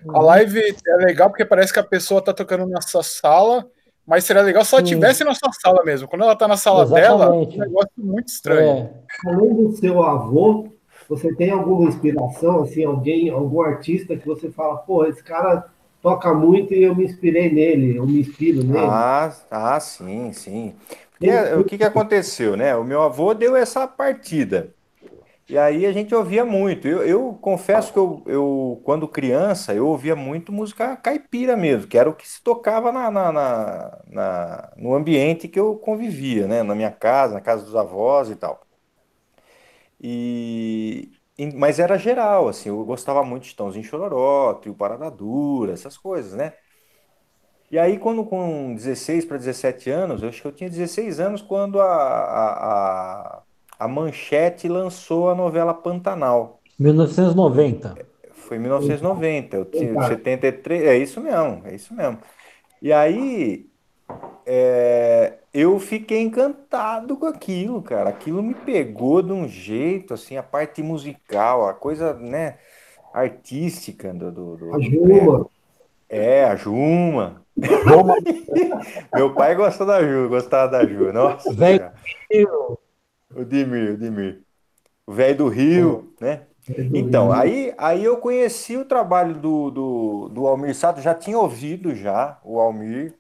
[0.08, 0.26] A uhum.
[0.26, 3.66] live é legal porque parece que a pessoa está tocando na sua sala,
[4.06, 6.08] mas seria legal se ela estivesse na sua sala mesmo.
[6.08, 7.08] Quando ela está na sala Exatamente.
[7.08, 8.90] dela, é um negócio muito estranho.
[9.26, 9.28] É.
[9.28, 10.68] Além do seu avô,
[11.08, 15.66] você tem alguma inspiração, assim, alguém, algum artista que você fala, pô, esse cara
[16.02, 18.86] toca muito e eu me inspirei nele, eu me inspiro nele?
[18.86, 20.74] Ah, ah sim, sim.
[21.12, 22.74] Porque, o que, que aconteceu, né?
[22.74, 24.70] O meu avô deu essa partida.
[25.52, 26.88] E aí a gente ouvia muito.
[26.88, 31.98] Eu, eu confesso que eu, eu, quando criança, eu ouvia muito música caipira mesmo, que
[31.98, 36.62] era o que se tocava na, na, na, na, no ambiente que eu convivia, né?
[36.62, 38.66] Na minha casa, na casa dos avós e tal.
[40.00, 41.12] E,
[41.54, 46.34] mas era geral, assim, eu gostava muito de Tãozinho Chororó, Trio Parada Dura, essas coisas,
[46.34, 46.54] né?
[47.70, 51.40] E aí, quando com 16 para 17 anos, eu acho que eu tinha 16 anos
[51.40, 53.42] quando a, a, a
[53.82, 56.60] a Manchete lançou a novela Pantanal.
[56.78, 57.96] 1990.
[58.32, 62.18] Foi 1990, eu tinha 73, é isso mesmo, é isso mesmo.
[62.80, 63.66] E aí
[64.46, 68.10] é, eu fiquei encantado com aquilo, cara.
[68.10, 72.58] Aquilo me pegou de um jeito, assim, a parte musical, a coisa, né,
[73.12, 74.30] artística do.
[74.30, 75.46] do, do a Juma.
[76.08, 77.42] É, é, a Juma.
[79.14, 81.12] Meu pai gostou da Ju, gostava da Ju.
[81.12, 81.52] Nossa.
[81.52, 81.90] Velho,
[83.36, 84.42] o Dimir, o Dimir.
[85.06, 86.24] O velho do Rio, é.
[86.24, 86.46] né?
[86.94, 91.92] Então, aí, aí eu conheci o trabalho do, do, do Almir Sato, já tinha ouvido
[91.92, 93.18] já o Almir,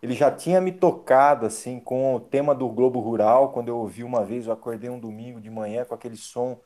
[0.00, 4.04] ele já tinha me tocado assim com o tema do Globo Rural, quando eu ouvi
[4.04, 6.60] uma vez, eu acordei um domingo de manhã com aquele som,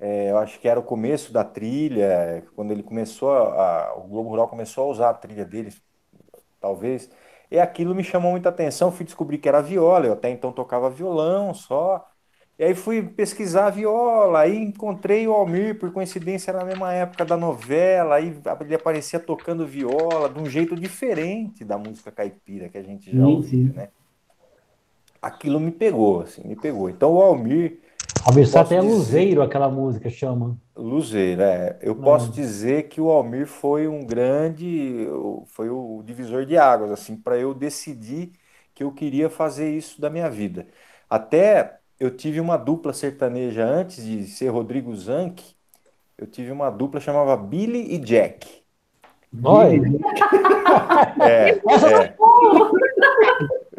[0.00, 4.30] é, eu acho que era o começo da trilha, quando ele começou, a, o Globo
[4.30, 5.72] Rural começou a usar a trilha dele,
[6.60, 7.08] talvez,
[7.50, 10.90] e aquilo me chamou muita atenção, fui descobrir que era viola, eu até então tocava
[10.90, 12.04] violão só,
[12.62, 17.24] e aí fui pesquisar viola, aí encontrei o Almir, por coincidência, era na mesma época
[17.24, 22.78] da novela, aí ele aparecia tocando viola de um jeito diferente da música caipira que
[22.78, 23.88] a gente já ouviu, né?
[25.20, 26.88] Aquilo me pegou, assim, me pegou.
[26.88, 27.80] Então o Almir.
[28.24, 28.88] Almir só até dizer...
[28.88, 30.56] Luzeiro, aquela música chama.
[30.76, 31.80] Luzeiro, é.
[31.82, 32.04] Eu Não.
[32.04, 35.08] posso dizer que o Almir foi um grande,
[35.46, 38.30] foi o divisor de águas, assim, para eu decidir
[38.72, 40.68] que eu queria fazer isso da minha vida.
[41.10, 45.40] Até eu tive uma dupla sertaneja antes de ser Rodrigo Zanck.
[46.18, 48.44] Eu tive uma dupla chamava Billy e Jack.
[49.44, 49.80] Oi.
[51.20, 51.50] É,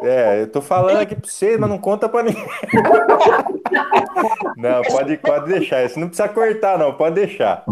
[0.00, 2.42] é, eu tô falando aqui pra você, mas não conta pra ninguém.
[4.56, 5.84] Não, pode, pode deixar.
[5.84, 7.64] Isso não precisa cortar, não, pode deixar.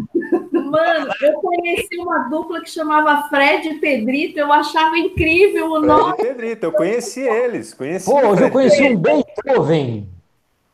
[0.52, 5.86] Mano, eu conheci uma dupla que chamava Fred e Pedrito, eu achava incrível o Fred
[5.86, 6.16] nome.
[6.16, 7.72] Fred e Pedrito, eu conheci eles.
[7.72, 10.08] Conheci Pô, hoje eu conheci um Beethoven.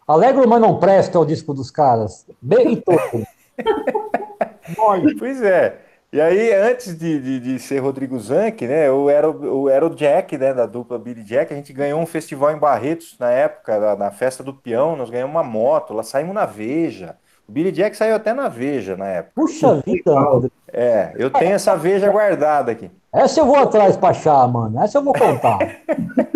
[0.08, 2.26] Alegro, mas não presta é o disco dos caras.
[2.40, 3.26] Beethoven.
[5.18, 5.82] pois é.
[6.10, 9.94] E aí, antes de, de, de, ser Rodrigo Zanck, né, eu era, eu era o
[9.94, 13.78] Jack, né, da dupla Billy Jack, a gente ganhou um festival em Barretos na época,
[13.78, 17.18] na, na festa do peão, nós ganhamos uma moto, lá saímos na Veja.
[17.48, 19.32] O Billy Jack saiu até na Veja na época.
[19.34, 20.50] Puxa vida!
[20.70, 22.90] É, eu tenho essa Veja guardada aqui.
[23.10, 24.78] Essa eu vou atrás pra achar, mano.
[24.82, 25.58] Essa eu vou contar.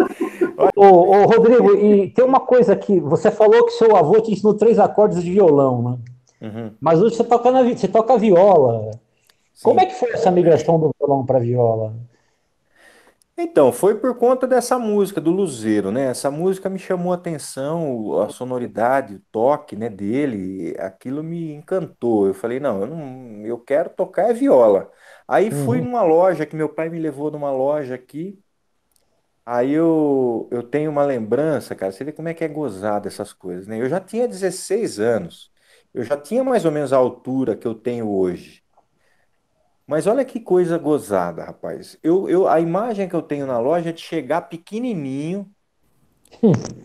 [0.75, 4.55] ô, ô, Rodrigo, e tem uma coisa que você falou que seu avô te ensinou
[4.55, 5.98] três acordes de violão, né?
[6.48, 6.70] Uhum.
[6.81, 8.90] Mas hoje você toca, na, você toca viola.
[9.53, 9.64] Sim.
[9.64, 11.92] Como é que foi essa migração do violão para viola?
[13.36, 16.04] Então, foi por conta dessa música do Luzeiro, né?
[16.10, 22.26] Essa música me chamou a atenção, a sonoridade, o toque, né, dele, aquilo me encantou.
[22.26, 24.90] Eu falei, não, eu não, eu quero tocar é viola.
[25.26, 25.64] Aí uhum.
[25.64, 28.38] fui numa loja que meu pai me levou numa loja aqui.
[29.44, 33.32] Aí eu, eu tenho uma lembrança, cara, você vê como é que é gozado essas
[33.32, 33.80] coisas, né?
[33.80, 35.50] Eu já tinha 16 anos.
[35.92, 38.62] Eu já tinha mais ou menos a altura que eu tenho hoje.
[39.86, 41.98] Mas olha que coisa gozada, rapaz.
[42.02, 45.50] Eu, eu, a imagem que eu tenho na loja é de chegar pequenininho.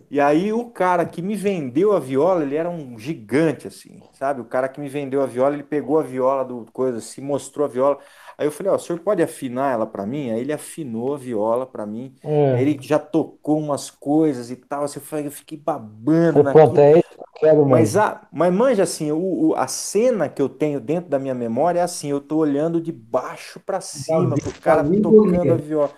[0.10, 4.42] e aí o cara que me vendeu a viola, ele era um gigante assim, sabe?
[4.42, 7.66] O cara que me vendeu a viola, ele pegou a viola do coisa, se mostrou
[7.66, 8.00] a viola.
[8.38, 10.32] Aí eu falei, ó, o senhor pode afinar ela para mim?
[10.32, 12.14] Aí ele afinou a viola para mim.
[12.24, 12.56] É.
[12.56, 14.84] Aí ele já tocou umas coisas e tal.
[14.84, 16.78] Assim, eu fiquei babando naquilo.
[16.80, 20.80] É isso quero mas, a, mas manja assim, o, o, a cena que eu tenho
[20.80, 24.84] dentro da minha memória é assim, eu tô olhando de baixo para cima, pro cara
[25.02, 25.92] tocando a viola.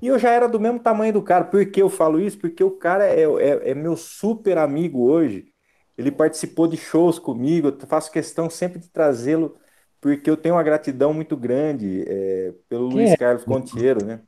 [0.00, 1.44] E eu já era do mesmo tamanho do cara.
[1.44, 2.38] Por que eu falo isso?
[2.38, 5.46] Porque o cara é, é, é meu super amigo hoje.
[5.96, 9.56] Ele participou de shows comigo, eu faço questão sempre de trazê-lo,
[10.00, 13.16] porque eu tenho uma gratidão muito grande é, pelo Quem Luiz é?
[13.16, 14.20] Carlos Contiero, né?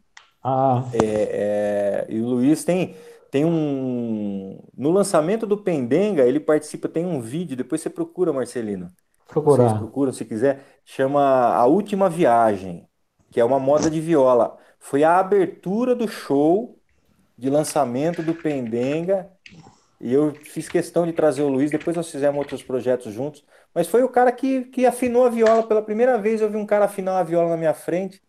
[0.42, 0.85] Ah.
[0.92, 2.96] É, é, e o Luiz tem,
[3.31, 4.59] tem um.
[4.77, 8.90] No lançamento do Pendenga, ele participa, tem um vídeo, depois você procura, Marcelino.
[9.29, 9.69] Procurar.
[9.69, 10.64] Vocês procuram se quiser.
[10.85, 11.21] Chama
[11.55, 12.88] A Última Viagem,
[13.31, 14.59] que é uma moda de viola.
[14.81, 16.79] Foi a abertura do show
[17.38, 19.31] de lançamento do Pendenga.
[20.01, 23.45] E eu fiz questão de trazer o Luiz, depois nós fizemos outros projetos juntos.
[23.75, 25.62] Mas foi o cara que, que afinou a viola.
[25.62, 28.21] Pela primeira vez eu vi um cara afinar uma viola na minha frente.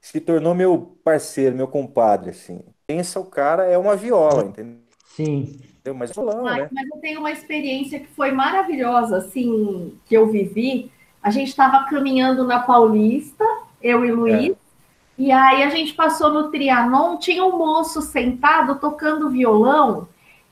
[0.00, 4.78] Se tornou meu parceiro, meu compadre, assim pensa o cara é uma viola, entendeu?
[5.06, 5.60] Sim.
[5.94, 6.68] Mas, violão, mas, né?
[6.72, 10.90] mas eu tenho uma experiência que foi maravilhosa, assim, que eu vivi.
[11.22, 13.44] A gente estava caminhando na Paulista,
[13.82, 14.56] eu e Luiz, é.
[15.18, 20.08] e aí a gente passou no Trianon, tinha um moço sentado tocando violão,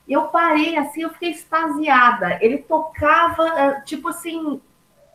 [0.07, 2.37] eu parei assim, eu fiquei extasiada.
[2.41, 4.61] Ele tocava, eh, tipo assim,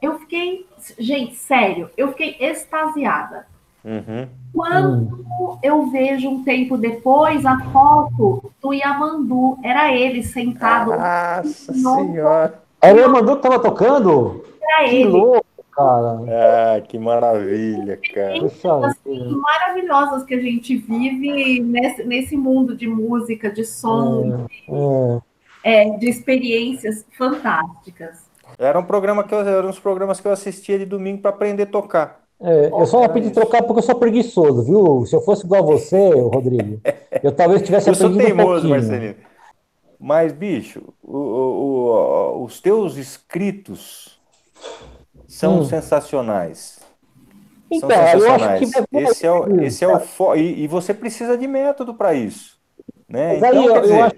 [0.00, 0.66] eu fiquei,
[0.98, 3.46] gente, sério, eu fiquei extasiada.
[3.88, 4.28] Uhum.
[4.52, 5.58] Quando hum.
[5.62, 10.90] eu vejo um tempo depois a foto do Yamandu, era ele sentado.
[10.90, 12.62] Nossa senhora!
[12.82, 14.44] Era o Yamandu que estava tocando?
[14.62, 15.08] Era que ele.
[15.08, 16.18] louco, cara.
[16.28, 18.86] Ah, que maravilha, cara.
[18.86, 24.46] assim, maravilhosas que a gente vive nesse, nesse mundo de música, de som,
[25.64, 25.98] é, de, é.
[25.98, 28.28] de experiências fantásticas.
[28.58, 31.62] Era um programa que eu, eram uns programas que eu assistia de domingo para aprender
[31.62, 32.27] a tocar.
[32.40, 35.04] É, eu só pedi trocar porque eu sou preguiçoso, viu?
[35.06, 36.80] Se eu fosse igual a você, Rodrigo,
[37.22, 39.16] eu talvez tivesse eu sou teimoso, um Marcelino.
[39.98, 44.20] Mas, bicho, o, o, os teus escritos
[45.26, 45.64] são hum.
[45.64, 46.78] sensacionais.
[47.70, 48.74] Então, são sensacionais.
[48.92, 50.36] Esse é o, esse é o fo...
[50.36, 52.56] e, e você precisa de método para isso.
[53.08, 53.38] Né?
[53.40, 53.94] Mas então, aí, eu, dizer...
[53.98, 54.16] eu acho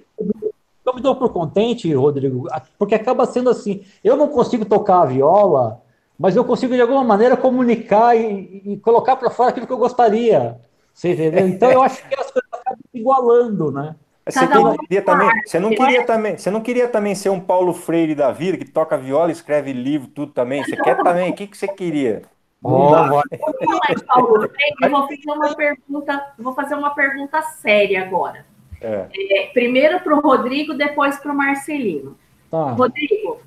[0.91, 3.83] eu me dou por contente, Rodrigo, porque acaba sendo assim.
[4.03, 5.81] Eu não consigo tocar a viola,
[6.21, 9.79] mas eu consigo de alguma maneira comunicar e, e colocar para fora aquilo que eu
[9.79, 10.61] gostaria.
[10.93, 11.49] Você entendeu?
[11.49, 13.97] Então eu acho que as coisas acabam se igualando, né?
[14.29, 18.15] Você, queria também, você não queria também, você não queria também ser um Paulo Freire
[18.15, 20.63] da vida que toca viola, escreve livro, tudo também.
[20.63, 21.31] Você quer também?
[21.31, 22.21] O que, que você queria?
[22.63, 28.45] Oh, Paulo Freire, eu vou fazer uma pergunta, vou fazer uma pergunta séria agora.
[28.79, 29.07] É.
[29.15, 32.19] É, primeiro para o Rodrigo, depois para o Marcelino.
[32.51, 32.73] Tá.
[32.73, 33.41] Rodrigo,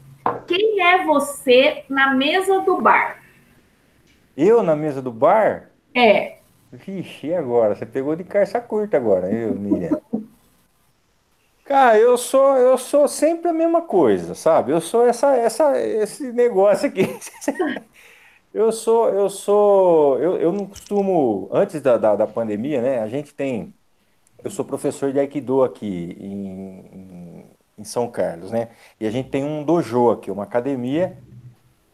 [0.47, 3.21] quem é você na mesa do bar?
[4.35, 5.69] Eu na mesa do bar?
[5.95, 6.37] É.
[6.71, 7.75] Vixe, e agora?
[7.75, 10.01] Você pegou de carça curta agora, eu, Miriam.
[11.65, 14.71] Cara, eu sou, eu sou sempre a mesma coisa, sabe?
[14.71, 17.07] Eu sou essa, essa, esse negócio aqui.
[18.53, 22.99] eu sou, eu sou, eu, eu não costumo, antes da, da, da pandemia, né?
[22.99, 23.73] A gente tem
[24.43, 26.35] eu sou professor de Aikido aqui em,
[26.93, 27.42] em,
[27.77, 28.69] em, São Carlos, né?
[28.99, 31.17] E a gente tem um dojo aqui, uma academia,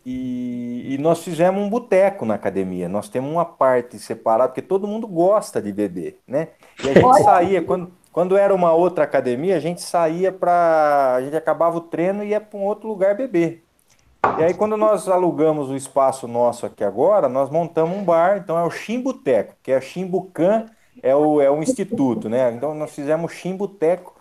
[0.05, 2.87] e, e nós fizemos um boteco na academia.
[2.89, 6.49] Nós temos uma parte separada, porque todo mundo gosta de beber, né?
[6.83, 11.15] E a gente saía, quando, quando era uma outra academia, a gente saía para.
[11.15, 13.63] A gente acabava o treino e ia para um outro lugar beber.
[14.37, 18.57] E aí, quando nós alugamos o espaço nosso aqui agora, nós montamos um bar, então
[18.57, 20.65] é o Chimbuteco, que é Chimbucan
[21.01, 22.51] é o, é o instituto, né?
[22.51, 24.18] Então nós fizemos chimboteco.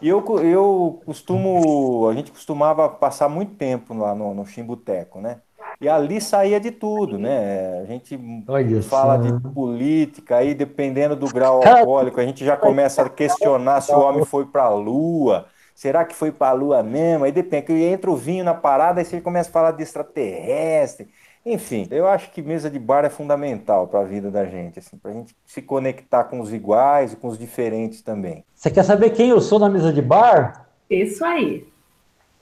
[0.00, 5.40] E eu, eu costumo, a gente costumava passar muito tempo lá no, no chimboteco, né?
[5.80, 7.80] E ali saía de tudo, né?
[7.80, 13.02] A gente Olha fala de política, aí dependendo do grau alcoólico, a gente já começa
[13.02, 15.48] a questionar se o homem foi para a lua.
[15.74, 17.24] Será que foi para a lua mesmo?
[17.24, 21.08] Aí depende, que entra o vinho na parada, aí você começa a falar de extraterrestre.
[21.44, 24.98] Enfim, eu acho que mesa de bar é fundamental para a vida da gente, assim,
[24.98, 28.44] para a gente se conectar com os iguais e com os diferentes também.
[28.66, 30.66] Você quer saber quem eu sou na mesa de bar?
[30.90, 31.68] Isso aí.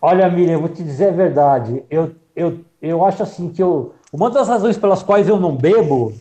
[0.00, 1.84] Olha, Miriam, eu vou te dizer a verdade.
[1.90, 6.14] Eu, eu, eu acho assim que eu, uma das razões pelas quais eu não bebo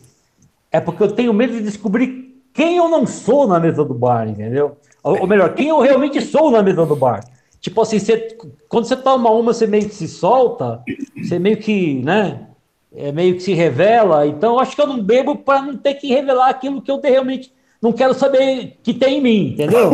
[0.70, 4.28] é porque eu tenho medo de descobrir quem eu não sou na mesa do bar,
[4.28, 4.76] entendeu?
[5.02, 7.24] Ou, ou melhor, quem eu realmente sou na mesa do bar.
[7.58, 8.36] Tipo assim, você,
[8.68, 10.82] quando você toma uma, você meio que se solta,
[11.16, 12.46] você meio que, né?
[12.94, 14.26] é, meio que se revela.
[14.26, 17.52] Então, acho que eu não bebo para não ter que revelar aquilo que eu realmente
[17.84, 19.90] não quero saber que tem em mim, entendeu?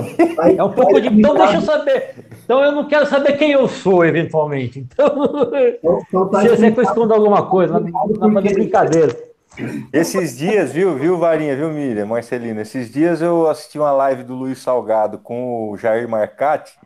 [0.57, 1.09] É um pouco de.
[1.09, 2.15] Então, deixa eu saber.
[2.45, 4.79] Então, eu não quero saber quem eu sou, eventualmente.
[4.79, 5.29] Então,
[6.09, 9.31] então tá se você esconde alguma coisa, não fazer brincadeira.
[9.93, 12.61] Esses dias, viu, viu, Varinha, viu, Miriam, Marcelino?
[12.61, 16.79] Esses dias eu assisti uma live do Luiz Salgado com o Jair Marcati.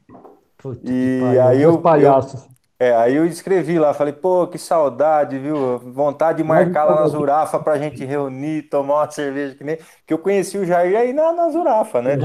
[0.56, 2.48] Puta, e aí eu, palhaços.
[2.85, 5.79] É, aí eu escrevi lá, falei, pô, que saudade, viu?
[5.79, 9.79] Vontade de marcar lá na Zurafa pra gente reunir, tomar uma cerveja, que nem.
[10.07, 12.18] Que eu conheci o Jair aí na, na Zurafa, né?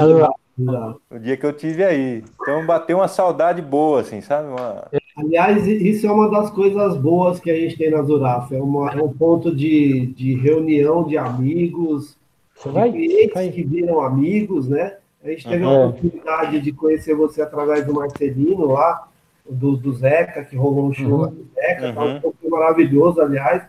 [1.09, 2.25] O dia que eu tive aí.
[2.41, 4.49] Então bateu uma saudade boa, assim, sabe?
[4.49, 4.85] Uma...
[5.15, 8.53] Aliás, isso é uma das coisas boas que a gente tem na Zurafa.
[8.53, 12.17] É, uma, é um ponto de, de reunião de amigos,
[12.65, 12.91] vai,
[13.33, 13.49] vai.
[13.49, 14.97] que viram amigos, né?
[15.23, 15.69] A gente teve uhum.
[15.69, 19.08] a oportunidade de conhecer você através do Marcelino lá
[19.49, 21.29] do, do Zeca, que rolou um show uhum.
[21.29, 23.63] do Zeca, tá um pouco maravilhoso, aliás,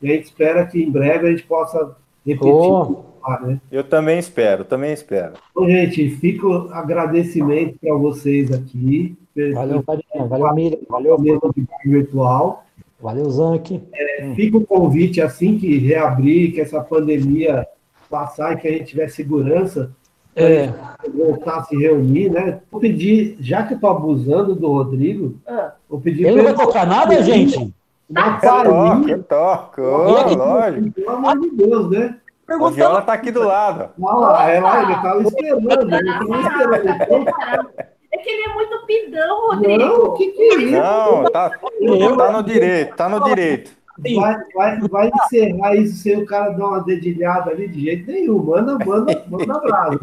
[0.00, 2.50] e a gente espera que em breve a gente possa repetir.
[2.50, 3.04] Oh.
[3.22, 3.60] Lá, né?
[3.72, 5.34] Eu também espero, também espero.
[5.50, 9.16] Então, gente, fica o agradecimento para vocês aqui.
[9.52, 12.64] Valeu, Farinha, valeu, Miriam, valeu, mesmo virtual.
[13.00, 13.82] Valeu, Zank.
[13.92, 14.34] É, hum.
[14.34, 17.66] Fica o convite assim que reabrir, que essa pandemia
[18.08, 19.90] passar e que a gente tiver segurança,
[20.36, 20.72] é.
[21.08, 22.60] voltar a se reunir, né?
[22.70, 25.70] Vou pedir, já que eu tô abusando do Rodrigo, é.
[25.88, 26.26] vou pedir.
[26.26, 27.74] Ele não vai tocar nada, gente?
[28.08, 30.92] Não toca, toca, lógico.
[30.92, 32.16] Pelo amor de Deus, né?
[32.48, 33.90] A viola tá aqui do lado.
[33.98, 37.72] Não, lá, ela, ele tava esperando, ele tava esperando.
[38.12, 39.84] É que ele é muito pidão, Rodrigo.
[39.84, 40.72] Não, que que é isso?
[40.72, 43.72] Não, tá, tá no direito, tá no direito.
[43.98, 48.42] Vai, vai, vai encerrar isso sem o cara dar uma dedilhada ali de jeito nenhum.
[48.42, 49.98] Manda, manda, manda brasa.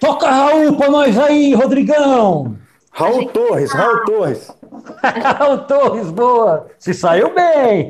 [0.00, 2.56] Toca Raul pra nós aí, Rodrigão!
[2.90, 3.32] Raul gente...
[3.32, 4.58] Torres, Raul Torres.
[5.38, 6.66] Raul Torres, boa!
[6.78, 7.88] Se saiu bem!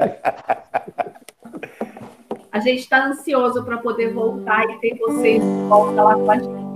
[2.53, 6.39] A gente está ansioso para poder voltar e ter vocês de volta lá com a
[6.39, 6.67] gente.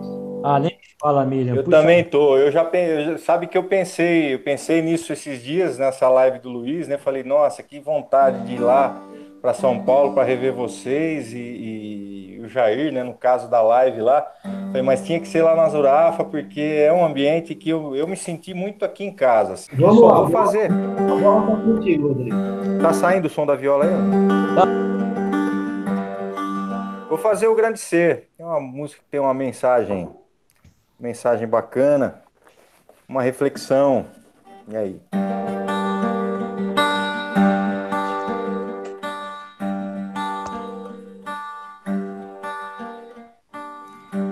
[0.44, 1.56] Ah, nem fala, Miriam.
[1.56, 1.78] Eu Puxa.
[1.78, 2.36] também tô.
[2.36, 6.50] Eu já, eu, sabe que eu pensei, eu pensei nisso esses dias nessa live do
[6.50, 6.98] Luiz, né?
[6.98, 9.00] Falei, nossa, que vontade de ir lá
[9.40, 13.02] para São Paulo para rever vocês e, e, o Jair, né?
[13.02, 14.30] No caso da live lá.
[14.42, 18.06] Falei, mas tinha que ser lá na Zurafa porque é um ambiente que eu, eu
[18.06, 19.54] me senti muito aqui em casa.
[19.54, 19.74] Assim.
[19.74, 20.68] Vamos Só lá, vou fazer.
[20.70, 22.36] Vamos contigo, Rodrigo.
[22.82, 23.90] Tá saindo o som da viola aí?
[24.54, 24.66] Tá.
[27.08, 28.28] Vou fazer o Grande Ser.
[28.38, 30.08] É uma música que tem uma mensagem,
[31.00, 32.22] mensagem bacana,
[33.08, 34.04] uma reflexão.
[34.68, 35.00] E aí?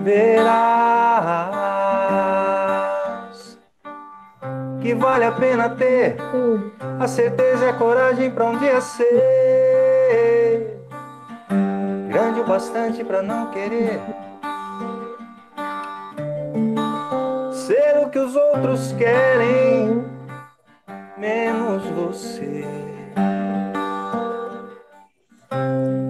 [0.03, 0.69] Verás
[4.81, 6.17] que vale a pena ter
[6.99, 10.77] a certeza e a coragem para um dia ser
[12.07, 13.99] grande o bastante para não querer
[18.09, 20.03] que os outros querem,
[21.17, 22.65] menos você.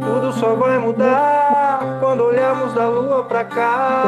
[0.01, 4.03] Tudo só vai mudar quando olhamos da lua pra cá.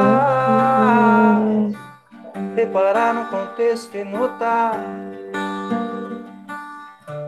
[2.56, 4.74] Reparar no contexto e notar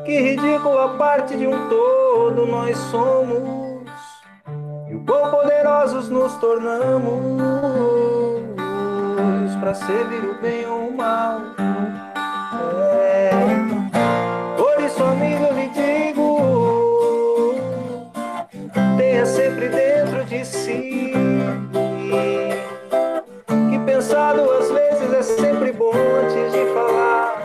[0.05, 3.81] que ridícula parte de um todo nós somos
[4.89, 7.92] e o quão poderosos nos tornamos
[9.63, 11.39] para servir o bem ou o mal.
[12.91, 13.31] É.
[14.57, 17.55] Por isso, amigo, eu lhe digo:
[18.97, 21.13] tenha sempre dentro de si
[23.69, 27.37] que pensado às vezes é sempre bom antes de falar.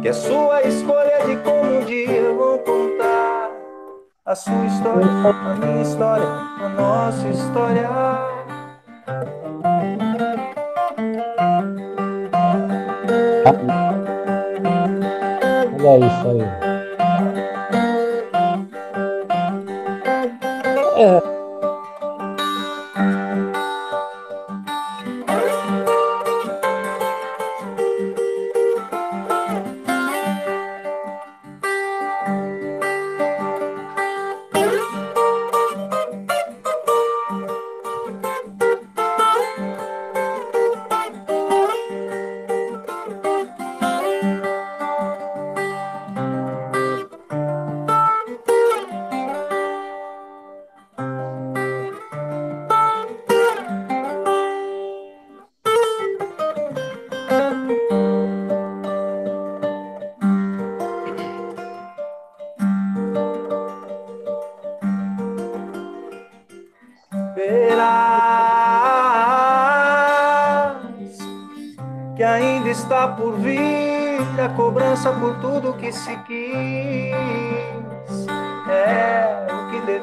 [0.00, 3.50] Que é sua escolha de como um dia vão contar
[4.24, 8.33] a sua história, a minha história, a nossa história.
[15.84, 16.40] Olha isso aí.
[20.96, 21.33] É.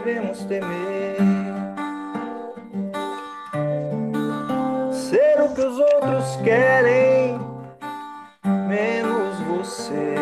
[0.03, 1.17] devemos temer.
[4.91, 7.39] Ser o que os outros querem,
[8.67, 10.15] menos você.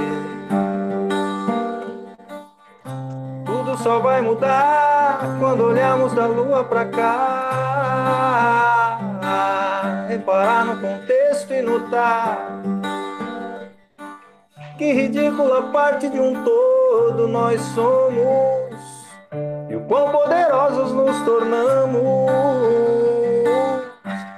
[3.45, 8.19] Tudo só vai mudar quando olhamos da lua pra cá.
[10.09, 12.59] Reparar no contexto e notar
[14.77, 18.58] que ridícula parte de um todo nós somos
[19.89, 22.29] quão poderosos nos tornamos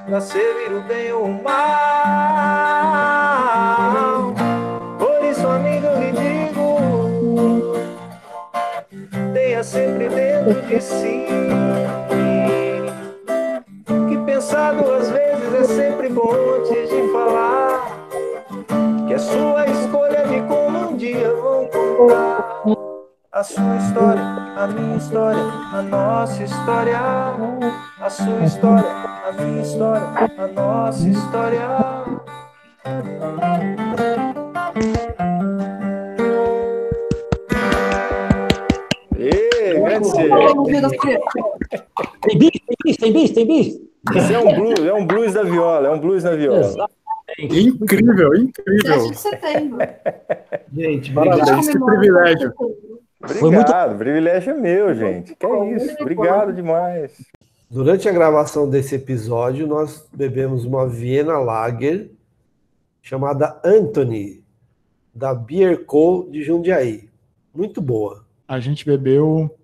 [0.07, 1.51] para servir o bem ou o mal.
[4.97, 6.31] Por isso, amigo, eu lhe digo
[9.33, 11.27] tenha sempre dentro de si.
[14.07, 17.97] Que pensado às vezes é sempre bom antes de falar.
[19.05, 22.63] Que é sua escolha de como um dia vão contar.
[23.33, 25.41] A sua história, a minha história,
[25.73, 26.97] a nossa história.
[27.99, 31.61] A sua história, a minha história, a nossa história.
[39.17, 41.19] Ê, grande ser.
[42.21, 43.81] Tem bis, tem bis, tem bis, tem bis.
[44.15, 46.89] Esse é um blues, é um blues da viola, é um blues da viola.
[47.39, 49.09] Incrível, incrível.
[49.09, 49.79] de setembro.
[50.73, 52.53] Gente, Parabéns, que privilégio.
[53.23, 55.35] Obrigado, privilégio é meu, gente.
[55.35, 57.11] Que é isso, obrigado demais.
[57.69, 62.11] Durante a gravação desse episódio, nós bebemos uma Viena Lager
[63.01, 64.43] chamada Anthony,
[65.13, 66.27] da Beer Co.
[66.29, 67.09] de Jundiaí.
[67.53, 68.25] Muito boa.
[68.47, 69.55] A gente bebeu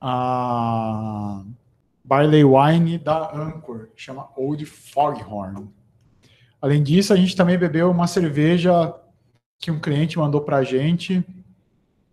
[0.00, 1.42] a
[2.04, 5.68] Barley Wine da Anchor, chama Old Foghorn.
[6.60, 8.94] Além disso, a gente também bebeu uma cerveja
[9.58, 11.24] que um cliente mandou para a gente,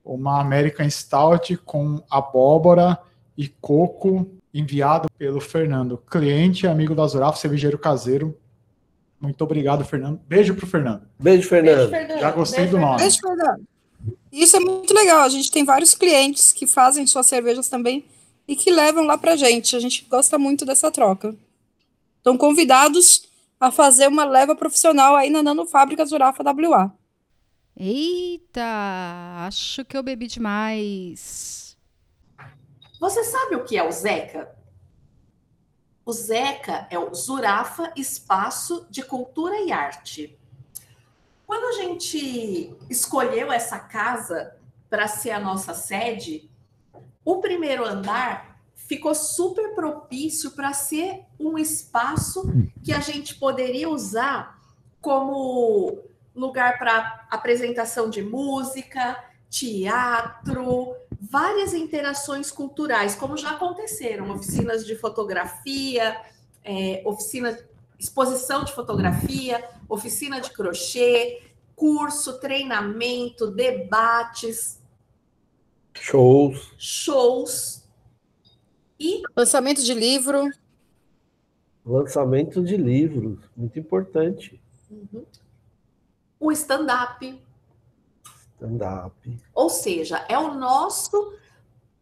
[0.04, 2.97] uma American Stout com abóbora
[3.38, 8.38] e coco, enviado pelo Fernando, cliente e amigo da Zurafa, cervejeiro caseiro.
[9.20, 10.20] Muito obrigado, Fernando.
[10.28, 11.04] Beijo pro Fernando.
[11.20, 11.91] Beijo, Fernando.
[12.20, 12.97] Já gostei do nome.
[12.97, 13.68] Beijo, Fernando.
[14.32, 15.22] Isso é muito legal.
[15.22, 18.06] A gente tem vários clientes que fazem suas cervejas também
[18.47, 19.76] e que levam lá pra gente.
[19.76, 21.36] A gente gosta muito dessa troca.
[22.18, 23.30] Estão convidados
[23.60, 26.91] a fazer uma leva profissional aí na Nano Fábrica Zurafa WA.
[27.76, 31.78] Eita, acho que eu bebi demais.
[33.00, 34.54] Você sabe o que é o Zeca?
[36.06, 40.38] O Zeca é o Zurafa Espaço de Cultura e Arte.
[41.48, 44.56] Quando a gente escolheu essa casa
[44.90, 46.50] para ser a nossa sede,
[47.24, 52.44] o primeiro andar ficou super propício para ser um espaço
[52.84, 54.60] que a gente poderia usar
[55.00, 56.04] como
[56.36, 59.18] lugar para apresentação de música,
[59.50, 66.20] teatro, várias interações culturais, como já aconteceram, oficinas de fotografia,
[66.64, 67.58] é, oficina,
[68.00, 71.44] exposição de fotografia, oficina de crochê,
[71.76, 74.80] curso, treinamento, debates,
[75.94, 77.82] shows, shows.
[79.00, 80.50] E lançamento de livro,
[81.86, 84.62] lançamento de livros, muito importante.
[84.90, 85.26] Uhum.
[86.42, 87.42] O stand-up,
[88.56, 89.39] stand-up.
[89.54, 91.36] Ou seja, é o nosso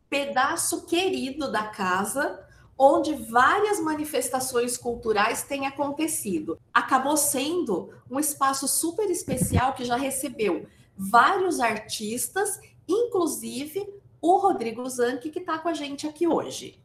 [0.09, 2.43] pedaço querido da casa
[2.77, 6.57] onde várias manifestações culturais têm acontecido.
[6.73, 10.65] Acabou sendo um espaço super especial que já recebeu
[10.95, 13.85] vários artistas, inclusive
[14.21, 16.81] o Rodrigo Zanck, que está com a gente aqui hoje.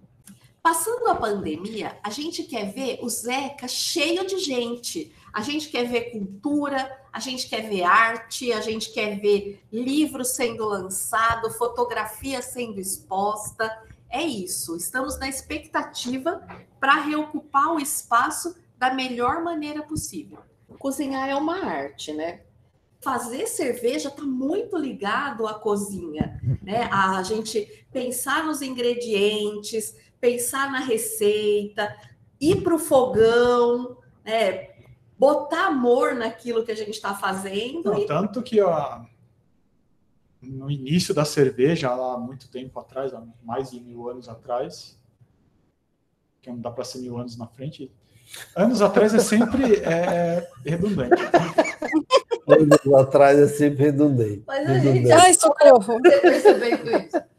[0.60, 5.14] Passando a pandemia, a gente quer ver o Zeca cheio de gente.
[5.32, 10.24] A gente quer ver cultura, a gente quer ver arte, a gente quer ver livro
[10.24, 13.70] sendo lançado, fotografia sendo exposta.
[14.10, 14.76] É isso.
[14.76, 16.44] Estamos na expectativa
[16.80, 20.40] para reocupar o espaço da melhor maneira possível.
[20.76, 22.40] Cozinhar é uma arte, né?
[23.00, 26.88] Fazer cerveja está muito ligado à cozinha, né?
[26.90, 31.96] A gente pensar nos ingredientes, pensar na receita,
[32.40, 34.73] ir para o fogão, né?
[35.18, 37.84] Botar amor naquilo que a gente está fazendo.
[37.84, 38.06] Não, e...
[38.06, 39.02] Tanto que ó,
[40.42, 44.98] no início da cerveja, lá há muito tempo atrás, há mais de mil anos atrás,
[46.42, 47.90] que não dá para ser mil anos na frente,
[48.54, 51.22] anos atrás é sempre é, redundante.
[52.46, 54.42] Anos atrás é sempre redundante.
[54.46, 55.10] Mas a gente.
[55.10, 55.98] Ai, socorro!
[56.00, 57.33] Você percebendo isso?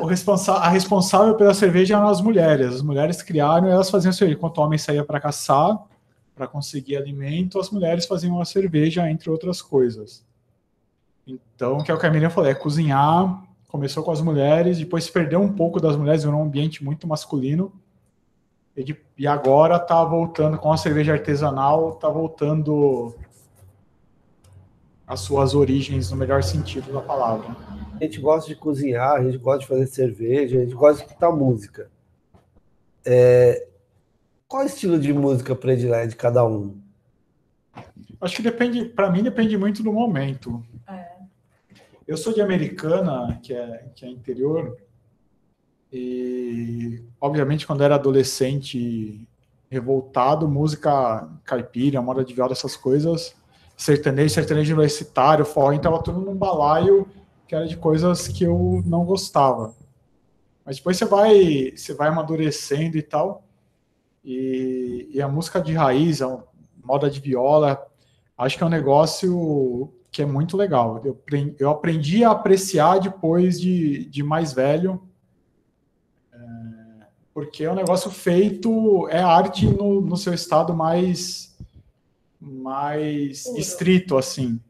[0.00, 2.74] O responsa a responsável pela cerveja eram as mulheres.
[2.74, 4.36] As mulheres criaram e elas faziam cerveja.
[4.36, 5.78] Enquanto o homem saía para caçar,
[6.34, 10.24] para conseguir alimento, as mulheres faziam a cerveja, entre outras coisas.
[11.26, 13.44] Então, o que a Camila falou é cozinhar.
[13.68, 17.06] Começou com as mulheres, depois se perdeu um pouco das mulheres, virou um ambiente muito
[17.06, 17.72] masculino.
[18.76, 23.14] E, de, e agora está voltando com a cerveja artesanal, está voltando
[25.10, 27.54] às suas origens no melhor sentido da palavra
[28.00, 31.08] a gente gosta de cozinhar, a gente gosta de fazer cerveja, a gente gosta de
[31.10, 31.90] escutar música.
[33.04, 33.68] É...
[34.48, 36.80] Qual é o estilo de música predileto de cada um?
[38.20, 40.64] Acho que depende, para mim depende muito do momento.
[40.88, 41.10] É.
[42.08, 44.76] Eu sou de Americana, que é, que é interior,
[45.92, 49.28] e obviamente quando era adolescente
[49.70, 53.36] revoltado, música caipira, moda de viola, essas coisas,
[53.80, 57.08] sertanejo, sertanejo universitário, forró, então tudo num balaio
[57.48, 59.74] que era de coisas que eu não gostava.
[60.64, 63.42] Mas depois você vai, você vai amadurecendo e tal.
[64.22, 66.44] E, e a música de raiz, a
[66.84, 67.82] moda de viola,
[68.36, 71.00] acho que é um negócio que é muito legal.
[71.02, 71.18] Eu,
[71.58, 75.02] eu aprendi a apreciar depois de, de mais velho,
[76.32, 76.38] é,
[77.32, 81.49] porque é um negócio feito, é arte no, no seu estado mais,
[82.40, 84.60] mais estrito, assim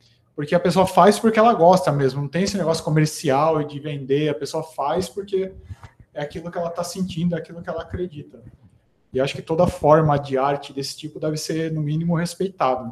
[0.41, 3.79] porque a pessoa faz porque ela gosta mesmo, não tem esse negócio comercial e de
[3.79, 5.53] vender, a pessoa faz porque
[6.15, 8.43] é aquilo que ela está sentindo, é aquilo que ela acredita.
[9.13, 12.91] E acho que toda forma de arte desse tipo deve ser, no mínimo, respeitada.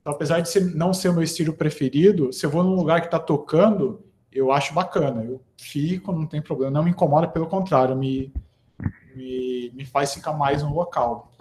[0.00, 3.00] Então, apesar de ser, não ser o meu estilo preferido, se eu vou num lugar
[3.00, 5.24] que está tocando, eu acho bacana.
[5.24, 6.70] Eu fico, não tem problema.
[6.70, 8.32] Não me incomoda, pelo contrário, me,
[9.12, 11.32] me, me faz ficar mais no local.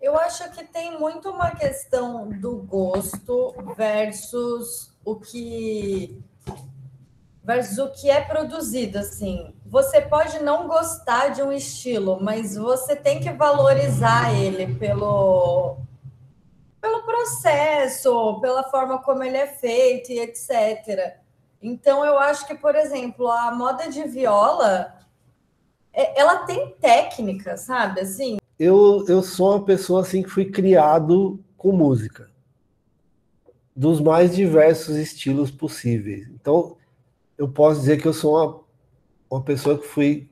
[0.00, 6.22] Eu acho que tem muito uma questão do gosto versus o que
[7.42, 9.54] versus o que é produzido assim.
[9.66, 15.78] Você pode não gostar de um estilo, mas você tem que valorizar ele pelo
[16.80, 21.16] pelo processo, pela forma como ele é feito e etc.
[21.60, 24.94] Então eu acho que, por exemplo, a moda de viola
[25.92, 28.02] é, ela tem técnica, sabe?
[28.02, 32.30] Assim, eu, eu sou uma pessoa assim que fui criado com música
[33.74, 36.28] dos mais diversos estilos possíveis.
[36.30, 36.76] Então,
[37.36, 38.68] eu posso dizer que eu sou uma
[39.30, 40.30] uma pessoa que fui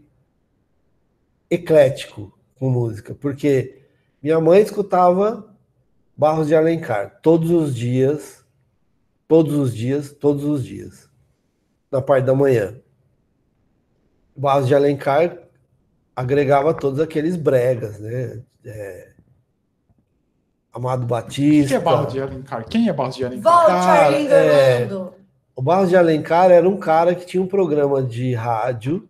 [1.51, 3.83] eclético com música, porque
[4.23, 5.55] minha mãe escutava
[6.17, 8.45] Barros de Alencar todos os dias,
[9.29, 11.11] todos os dias, todos os dias,
[11.91, 12.81] na parte da manhã.
[14.35, 15.46] Barros de Alencar
[16.17, 18.41] agregava todos aqueles bregas, né?
[18.65, 19.11] É,
[20.73, 21.69] Amado Batista.
[21.69, 22.69] Quem é Barros de Alencar?
[22.69, 23.53] Quem é Barros de Alencar?
[23.53, 24.89] Volte, Arlindo é.
[25.55, 29.09] O Barros de Alencar era um cara que tinha um programa de rádio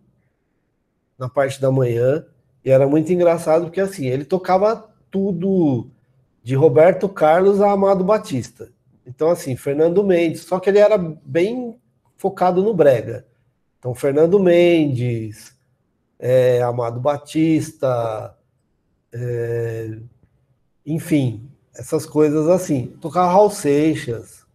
[1.17, 2.25] na parte da manhã
[2.63, 5.89] e era muito engraçado porque assim ele tocava tudo
[6.43, 8.69] de Roberto Carlos a Amado Batista.
[9.05, 11.75] Então assim Fernando Mendes, só que ele era bem
[12.15, 13.25] focado no brega.
[13.77, 15.56] Então Fernando Mendes,
[16.19, 18.35] é, Amado Batista,
[19.13, 19.97] é,
[20.85, 22.87] enfim, essas coisas assim.
[23.01, 24.45] Tocava Raul Seixas.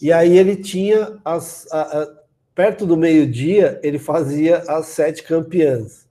[0.00, 1.66] E aí ele tinha as.
[1.72, 6.06] A, a, perto do meio-dia, ele fazia as sete campeãs.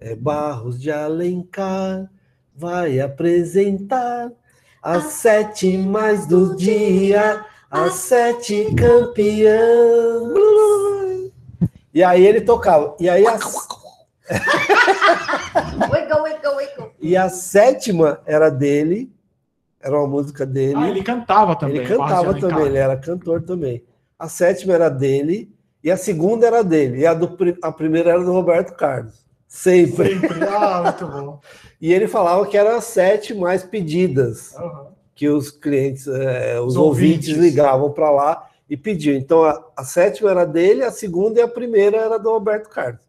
[0.00, 2.10] É, Barros de Alencar
[2.54, 4.32] vai apresentar
[4.82, 9.52] as sete mais do dia, as sete campeãs.
[11.94, 12.96] E aí ele tocava.
[12.98, 13.54] E aí as.
[17.00, 19.10] E a sétima era dele,
[19.80, 20.74] era uma música dele.
[20.76, 21.78] Ah, ele cantava também.
[21.78, 23.82] Ele cantava também, ele era cantor também.
[24.18, 27.00] A sétima era dele e a segunda era dele.
[27.00, 29.14] E a, do, a primeira era do Roberto Carlos.
[29.48, 30.18] Sempre.
[30.20, 30.44] Sempre.
[30.46, 31.40] Ah, muito bom.
[31.80, 34.86] e ele falava que eram as sete mais pedidas Uhum.
[35.14, 37.28] que os clientes, eh, os, Os ouvintes.
[37.28, 37.36] ouvintes.
[37.36, 39.14] ligavam para lá e pediam.
[39.14, 43.02] Então a, a sétima era dele, a segunda e a primeira era do Roberto Carlos.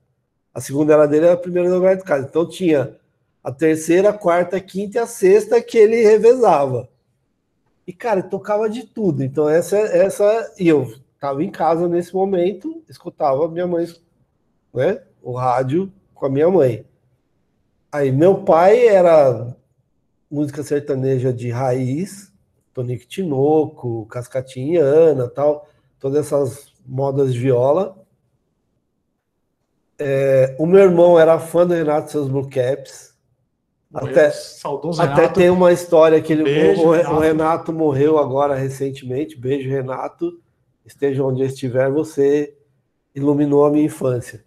[0.53, 2.27] A segunda era dele, a primeira do Roberto Carlos.
[2.27, 2.97] Então tinha
[3.41, 6.89] a terceira, a quarta, a quinta e a sexta que ele revezava.
[7.87, 9.23] E cara, tocava de tudo.
[9.23, 13.87] Então essa essa e eu estava em casa nesse momento, escutava minha mãe,
[14.73, 16.85] né, o rádio com a minha mãe.
[17.89, 19.55] Aí meu pai era
[20.29, 22.32] música sertaneja de raiz,
[22.73, 25.67] Tonico Tinoco, Cascatinhana, tal,
[25.99, 27.97] todas essas modas de viola.
[29.97, 33.13] É, o meu irmão era fã do Renato e seus Blue Caps.
[33.91, 35.39] Morreu, Até, saudoso até Renato.
[35.39, 37.19] tem uma história que ele, Beijo, o, o Renato.
[37.19, 39.39] Renato morreu agora recentemente.
[39.39, 40.41] Beijo, Renato.
[40.85, 42.57] Esteja onde estiver, você
[43.15, 44.43] iluminou a minha infância.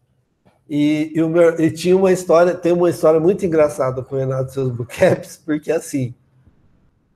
[0.68, 4.50] E, e meu, e tinha uma história, tem uma história muito engraçada com o Renato
[4.50, 6.12] e seus Blue Caps, porque assim,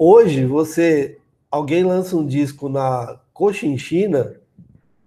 [0.03, 1.19] hoje você,
[1.51, 4.41] alguém lança um disco na Cochinchina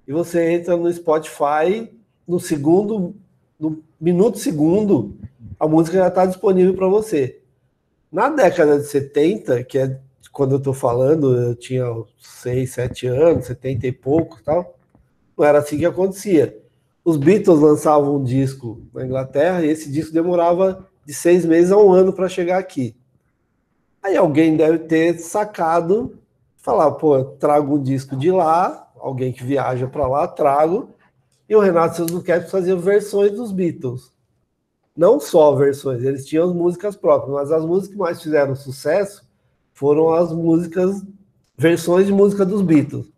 [0.08, 1.91] e você entra no Spotify
[2.28, 3.16] no segundo,
[3.60, 5.18] no minuto segundo,
[5.60, 7.39] a música já está disponível para você.
[8.12, 10.00] Na década de 70, que é
[10.32, 11.86] quando eu estou falando, eu tinha
[12.20, 14.78] 6, 7 anos, 70 e pouco tal,
[15.36, 16.56] não era assim que acontecia.
[17.04, 21.78] Os Beatles lançavam um disco na Inglaterra e esse disco demorava de seis meses a
[21.78, 22.96] um ano para chegar aqui.
[24.04, 26.20] Aí alguém deve ter sacado,
[26.58, 30.89] falar, pô, trago um disco de lá, alguém que viaja para lá, trago,
[31.47, 34.12] e o Renato seus Blue Caps faziam versões dos Beatles.
[34.95, 39.24] Não só versões, eles tinham as músicas próprias, mas as músicas que mais fizeram sucesso
[39.74, 41.01] foram as músicas,
[41.58, 43.12] versões de música dos Beatles.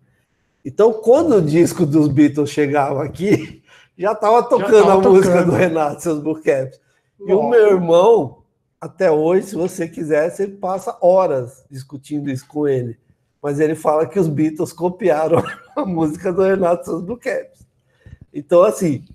[0.64, 3.64] Então, quando o disco dos Beatles chegava aqui,
[3.98, 5.52] já estava tocando tava a música tocando.
[5.52, 6.80] do Renato seus Caps.
[7.20, 8.44] E o meu irmão,
[8.86, 12.98] até hoje, se você quiser, você passa horas discutindo isso com ele.
[13.42, 15.44] Mas ele fala que os Beatles copiaram
[15.76, 17.66] a música do Renato e seus Blue Caps.
[18.34, 19.06] Então, assim,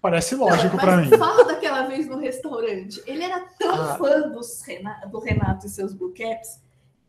[0.00, 1.10] Parece lógico Mas para mim.
[1.10, 3.02] fala daquela vez no restaurante.
[3.06, 3.94] Ele era tão Ah.
[3.96, 6.58] fã dos Rena- do Renato e seus Blue Caps,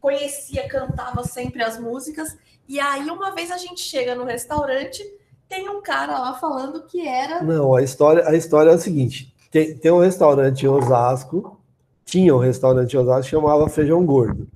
[0.01, 2.37] conhecia, cantava sempre as músicas.
[2.67, 5.01] E aí, uma vez a gente chega no restaurante,
[5.47, 7.41] tem um cara lá falando que era.
[7.41, 11.59] Não, a história, a história é a seguinte: tem, tem um restaurante em Osasco,
[12.05, 14.47] tinha um restaurante em Osasco que chamava Feijão Gordo.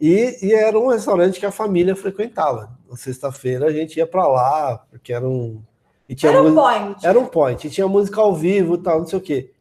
[0.00, 2.76] E, e era um restaurante que a família frequentava.
[2.88, 5.62] Na sexta-feira a gente ia para lá, porque era um.
[6.22, 7.06] Era um point.
[7.06, 9.52] Era um point, e tinha música ao vivo e tal, não sei o quê.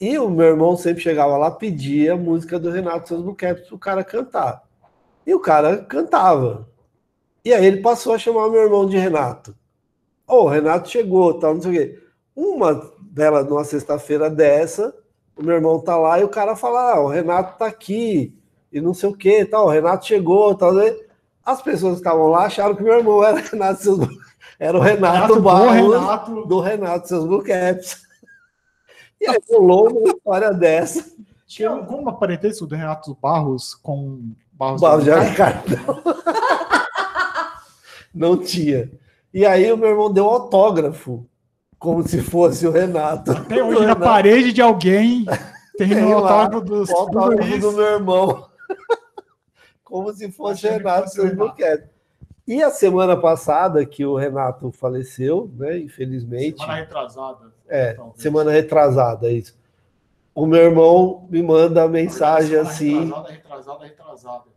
[0.00, 3.78] E o meu irmão sempre chegava lá, pedia a música do Renato Seus Buquetes pro
[3.78, 4.62] cara cantar.
[5.26, 6.68] E o cara cantava.
[7.44, 9.56] E aí ele passou a chamar o meu irmão de Renato.
[10.26, 12.02] Ô, o Renato chegou, tal, não sei o quê.
[12.36, 14.92] Uma delas, numa sexta-feira dessa,
[15.36, 18.36] o meu irmão tá lá e o cara fala: ah, o Renato tá aqui,
[18.72, 20.74] e não sei o quê, tal, o Renato chegou, tal.
[20.74, 20.94] né?
[21.44, 24.00] As pessoas que estavam lá acharam que meu irmão era Renato Seus
[24.58, 26.46] era o Renato, Renato do Barros Renato.
[26.46, 28.02] do Renato Seus Blue Caps.
[29.20, 31.02] E aí rolou uma história dessa.
[31.46, 35.12] Tinha alguma parentesco do Renato Barros com Barros, Barros de?
[35.12, 35.64] Alencar,
[38.12, 38.36] não.
[38.36, 38.90] Tinha.
[39.32, 41.24] E aí o meu irmão deu autógrafo,
[41.84, 43.30] como se fosse o Renato.
[43.30, 45.26] Até hoje na parede de alguém
[45.76, 48.48] tem, tem o autógrafo, dos, o autógrafo do meu irmão.
[49.84, 51.90] como se fosse Achei Renato Sesbuquete.
[52.48, 55.78] E a semana passada, que o Renato faleceu, né?
[55.78, 56.58] Infelizmente.
[56.58, 57.52] Semana retrasada.
[57.68, 58.22] É, talvez.
[58.22, 59.54] semana retrasada, isso.
[60.34, 63.04] O meu irmão me manda mensagem assim.
[63.04, 64.53] Retrasada, retrasada, retrasada.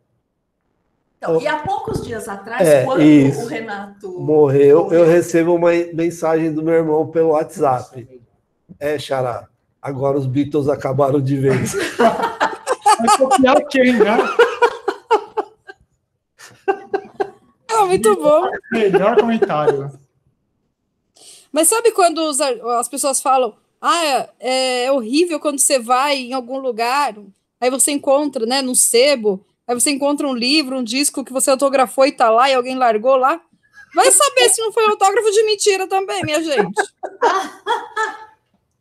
[1.18, 3.42] Então, e há poucos dias atrás, é, quando isso.
[3.44, 8.08] o Renato morreu, morreu, eu recebo uma mensagem do meu irmão pelo WhatsApp.
[8.80, 9.48] É, Xará,
[9.82, 11.74] agora os Beatles acabaram de vez.
[13.00, 14.18] Vai copiar quem, né?
[17.70, 18.50] É muito bom.
[18.72, 19.92] Melhor comentário.
[21.52, 24.06] Mas sabe quando os, as pessoas falam, ah,
[24.40, 27.16] é, é horrível quando você vai em algum lugar,
[27.60, 31.52] aí você encontra, né, no sebo, Aí você encontra um livro, um disco que você
[31.52, 33.42] autografou e tá lá e alguém largou lá.
[33.94, 36.82] Vai saber se não foi autógrafo de mentira também, minha gente.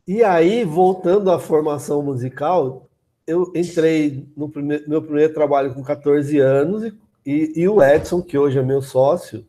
[0.07, 2.87] E aí, voltando à formação musical,
[3.25, 6.93] eu entrei no primeiro, meu primeiro trabalho com 14 anos e,
[7.25, 9.45] e, e o Edson, que hoje é meu sócio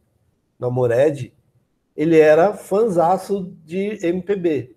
[0.59, 1.32] na Mored,
[1.97, 4.74] ele era fanzaço de MPB.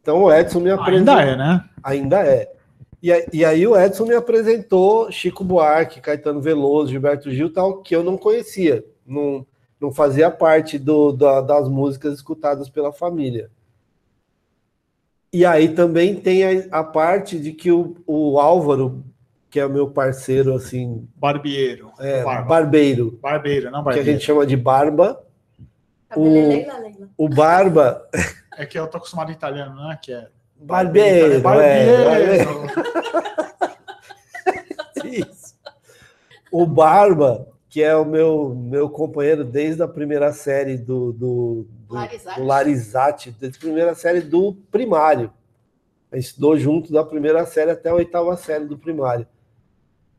[0.00, 1.14] Então o Edson me apresentou.
[1.14, 1.64] Ainda é, né?
[1.84, 2.52] Ainda é.
[3.02, 7.96] E, e aí o Edson me apresentou Chico Buarque, Caetano Veloso, Gilberto Gil, tal, que
[7.96, 9.44] eu não conhecia, não,
[9.80, 13.50] não fazia parte do, da, das músicas escutadas pela família.
[15.32, 19.02] E aí também tem a, a parte de que o, o, Álvaro,
[19.50, 21.08] que é meu parceiro, assim...
[21.16, 21.90] Barbeiro.
[21.98, 22.48] É, barba.
[22.48, 23.18] barbeiro.
[23.20, 24.04] Barbeiro, não barbeiro.
[24.04, 25.24] Que a gente chama de Barba.
[26.14, 28.06] O, o Barba...
[28.56, 29.98] É que eu tô acostumado italiano, né?
[30.00, 30.28] Que é
[30.62, 32.02] Barbeiro, barbeiro.
[32.02, 32.44] É,
[35.06, 35.54] Isso.
[36.50, 41.94] O Barba, que é o meu, meu companheiro desde a primeira série do, do, do
[41.94, 42.40] Larizate.
[42.40, 45.32] do Larizate, desde a primeira série do primário.
[46.10, 49.26] A gente estudou junto da primeira série até a oitava série do primário.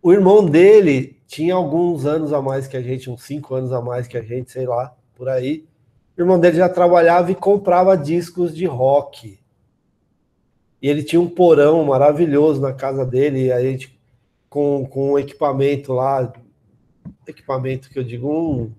[0.01, 3.79] O irmão dele tinha alguns anos a mais que a gente, uns cinco anos a
[3.81, 5.65] mais que a gente, sei lá, por aí.
[6.17, 9.39] O irmão dele já trabalhava e comprava discos de rock.
[10.83, 13.97] E ele tinha um porão maravilhoso na casa dele, e a gente
[14.49, 16.33] com, com um equipamento lá,
[17.25, 18.69] equipamento que eu digo, um,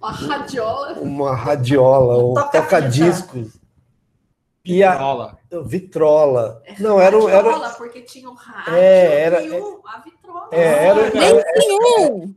[0.00, 1.00] uma radiola.
[1.00, 3.60] Uma radiola, um toca-discos.
[4.64, 5.38] Vitrola.
[5.52, 6.62] A, vitrola.
[6.64, 10.48] É Não, era, radiola, era porque tinha um rádio é, era, e um, a vitrola.
[10.52, 12.28] É, era, era, era,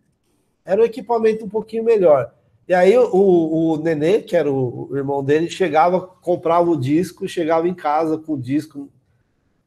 [0.66, 2.34] era um equipamento um pouquinho melhor.
[2.68, 7.26] E aí o, o Nenê, que era o, o irmão dele, chegava, comprava o disco,
[7.26, 8.90] chegava em casa com o disco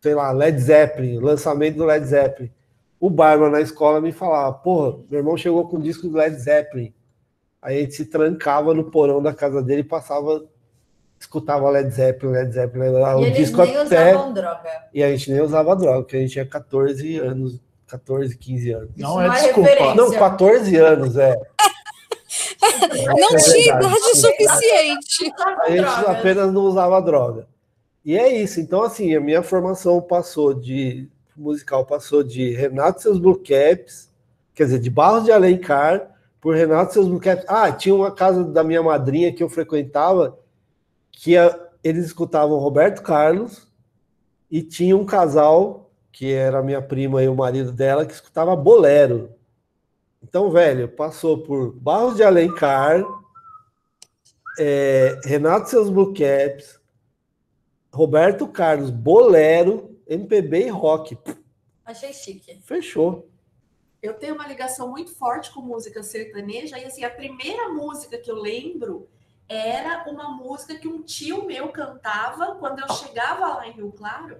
[0.07, 2.49] sei lá, Led Zeppelin, lançamento do Led Zeppelin.
[3.01, 6.37] O Barba na escola me falava, porra, meu irmão chegou com o disco do Led
[6.39, 6.95] Zeppelin.
[7.61, 10.45] Aí a gente se trancava no porão da casa dele e passava,
[11.19, 12.85] escutava Led Zeppelin, Led Zeppelin.
[12.87, 14.13] E o disco nem até...
[14.13, 14.71] usavam droga.
[14.95, 18.91] E a gente nem usava droga, porque a gente tinha 14 anos, 14, 15 anos.
[18.97, 19.95] Não é, é desculpa.
[19.97, 21.37] Não, 14 anos, é.
[23.07, 25.33] Não é tinha idade suficiente.
[25.63, 27.49] A gente apenas não usava droga.
[28.07, 28.61] E é isso.
[28.61, 34.11] Então, assim, a minha formação passou de musical passou de Renato seus Blue Caps,
[34.55, 37.45] quer dizer, de Barros de Alencar, por Renato seus Blue Caps.
[37.49, 40.39] Ah, tinha uma casa da minha madrinha que eu frequentava
[41.11, 43.67] que a, eles escutavam Roberto Carlos
[44.49, 49.31] e tinha um casal que era minha prima e o marido dela que escutava bolero.
[50.23, 53.05] Então, velho, passou por Barros de Alencar,
[54.59, 56.81] é, Renato seus Blue Caps,
[57.97, 61.19] Roberto Carlos, bolero, MPB e rock.
[61.83, 62.61] Achei chique.
[62.63, 63.27] Fechou.
[64.03, 68.31] Eu tenho uma ligação muito forte com música sertaneja, e assim, a primeira música que
[68.31, 69.09] eu lembro
[69.49, 74.37] era uma música que um tio meu cantava quando eu chegava lá em Rio Claro,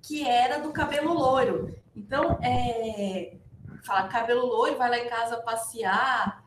[0.00, 1.74] que era do cabelo loiro.
[1.96, 3.38] Então, é,
[3.82, 6.44] fala cabelo loiro, vai lá em casa passear.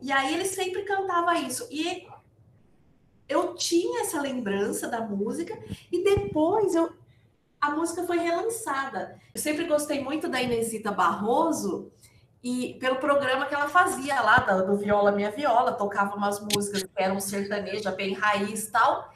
[0.00, 1.68] E aí ele sempre cantava isso.
[1.70, 2.08] E
[3.28, 5.58] eu tinha essa lembrança da música
[5.90, 6.92] e depois eu,
[7.60, 9.18] a música foi relançada.
[9.34, 11.90] Eu sempre gostei muito da Inesita Barroso
[12.42, 16.82] e pelo programa que ela fazia lá do, do Viola Minha Viola, tocava umas músicas
[16.82, 19.12] que eram sertaneja, bem raiz tal.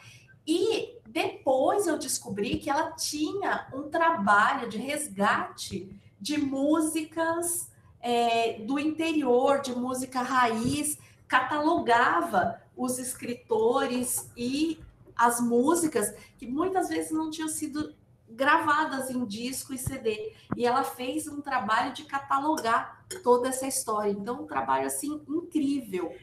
[0.46, 5.88] E depois eu descobri que ela tinha um trabalho de resgate
[6.20, 10.98] de músicas é, do interior, de música raiz,
[11.28, 14.80] catalogava os escritores e
[15.16, 17.94] as músicas que muitas vezes não tinham sido
[18.28, 20.32] gravadas em disco e CD.
[20.56, 24.10] E ela fez um trabalho de catalogar toda essa história.
[24.10, 26.14] Então, um trabalho assim incrível.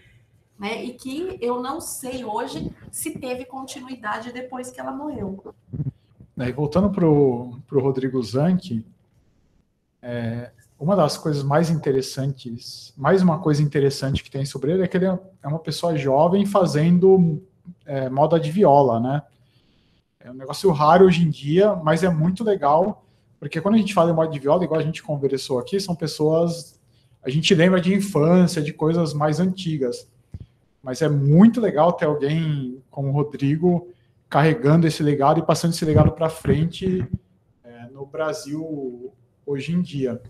[0.58, 0.84] né?
[0.84, 5.54] E que eu não sei hoje se teve continuidade depois que ela morreu.
[6.36, 8.84] E voltando para o Rodrigo Zanck,
[10.02, 14.88] é, uma das coisas mais interessantes, mais uma coisa interessante que tem sobre ele é
[14.88, 17.42] que ele é, é uma pessoa jovem fazendo
[17.86, 19.24] é, moda de viola, né?
[20.20, 23.06] É um negócio raro hoje em dia, mas é muito legal,
[23.40, 25.96] porque quando a gente fala em moda de viola, igual a gente conversou aqui, são
[25.96, 26.80] pessoas.
[27.24, 30.08] A gente lembra de infância, de coisas mais antigas.
[30.82, 33.88] Mas é muito legal ter alguém como o Rodrigo
[34.30, 37.08] carregando esse legado e passando esse legado para frente
[37.64, 39.14] é, no Brasil
[39.48, 40.22] hoje em dia.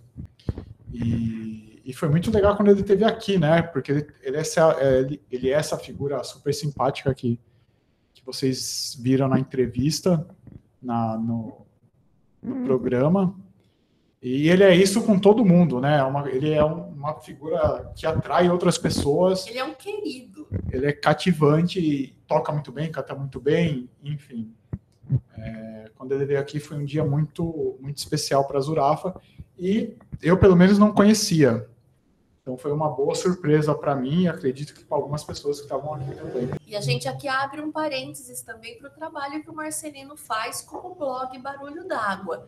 [0.93, 3.63] E, e, foi muito legal quando ele esteve aqui, né?
[3.63, 7.39] Porque ele, ele, é essa, ele, ele é essa figura super simpática que,
[8.13, 10.25] que vocês viram na entrevista,
[10.81, 11.65] na, no,
[12.41, 12.63] no hum.
[12.63, 13.35] programa.
[14.21, 15.99] E ele é isso com todo mundo, né?
[15.99, 19.45] É uma, ele é uma figura que atrai outras pessoas.
[19.47, 20.47] Ele é um querido.
[20.71, 24.51] Ele é cativante, toca muito bem, canta muito bem, enfim.
[25.37, 29.19] É, quando ele veio aqui foi um dia muito, muito especial para a Zurafa
[29.57, 31.67] e eu, pelo menos, não conhecia.
[32.41, 35.95] Então foi uma boa surpresa para mim e acredito que para algumas pessoas que estavam
[35.95, 36.49] aqui também.
[36.65, 40.61] E a gente aqui abre um parênteses também para o trabalho que o Marcelino faz
[40.61, 42.47] com o blog Barulho d'Água,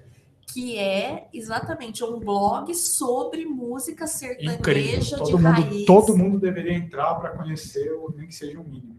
[0.54, 5.18] que é exatamente um blog sobre música sertaneja Incrível.
[5.18, 5.86] Todo de mundo, raiz.
[5.86, 8.99] Todo mundo deveria entrar para conhecer, nem que seja o mínimo.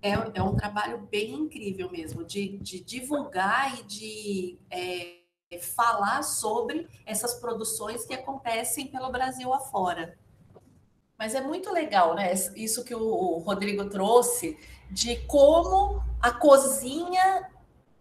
[0.00, 5.18] É, é um trabalho bem incrível mesmo, de, de divulgar e de é,
[5.58, 10.16] falar sobre essas produções que acontecem pelo Brasil afora.
[11.18, 12.32] Mas é muito legal, né?
[12.54, 14.56] Isso que o Rodrigo trouxe
[14.88, 17.50] de como a cozinha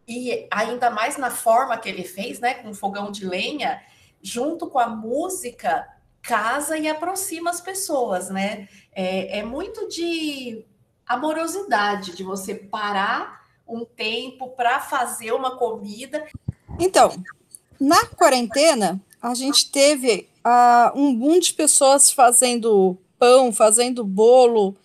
[0.08, 3.82] e ainda mais na forma que ele fez, né, com fogão de lenha,
[4.22, 5.86] junto com a música,
[6.22, 8.70] casa e aproxima as pessoas, né?
[8.91, 10.66] É, é muito de
[11.08, 16.26] amorosidade, de você parar um tempo para fazer uma comida.
[16.80, 17.12] Então,
[17.80, 24.76] na quarentena, a gente teve uh, um boom de pessoas fazendo pão, fazendo bolo,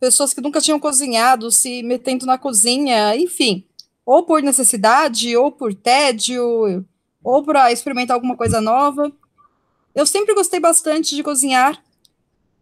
[0.00, 3.64] pessoas que nunca tinham cozinhado, se metendo na cozinha, enfim,
[4.04, 6.84] ou por necessidade, ou por tédio,
[7.22, 9.10] ou para experimentar alguma coisa nova.
[9.94, 11.82] Eu sempre gostei bastante de cozinhar,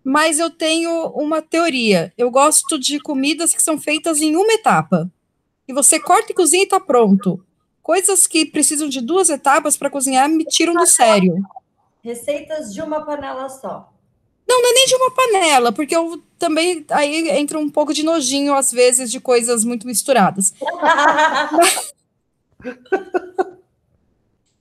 [0.05, 2.12] mas eu tenho uma teoria.
[2.16, 5.11] Eu gosto de comidas que são feitas em uma etapa.
[5.66, 7.44] E você corta e cozinha e está pronto.
[7.82, 11.36] Coisas que precisam de duas etapas para cozinhar me tiram do sério.
[12.03, 13.92] Receitas de uma panela só.
[14.46, 18.03] Não, não é nem de uma panela, porque eu também aí entra um pouco de
[18.03, 20.53] nojinho às vezes de coisas muito misturadas.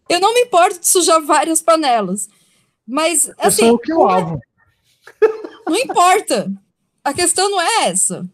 [0.08, 2.30] eu não me importo de sujar várias panelas,
[2.88, 3.66] mas assim.
[3.66, 4.40] Eu sou o que lavo.
[5.68, 6.52] Não importa.
[7.04, 8.30] A questão não é essa.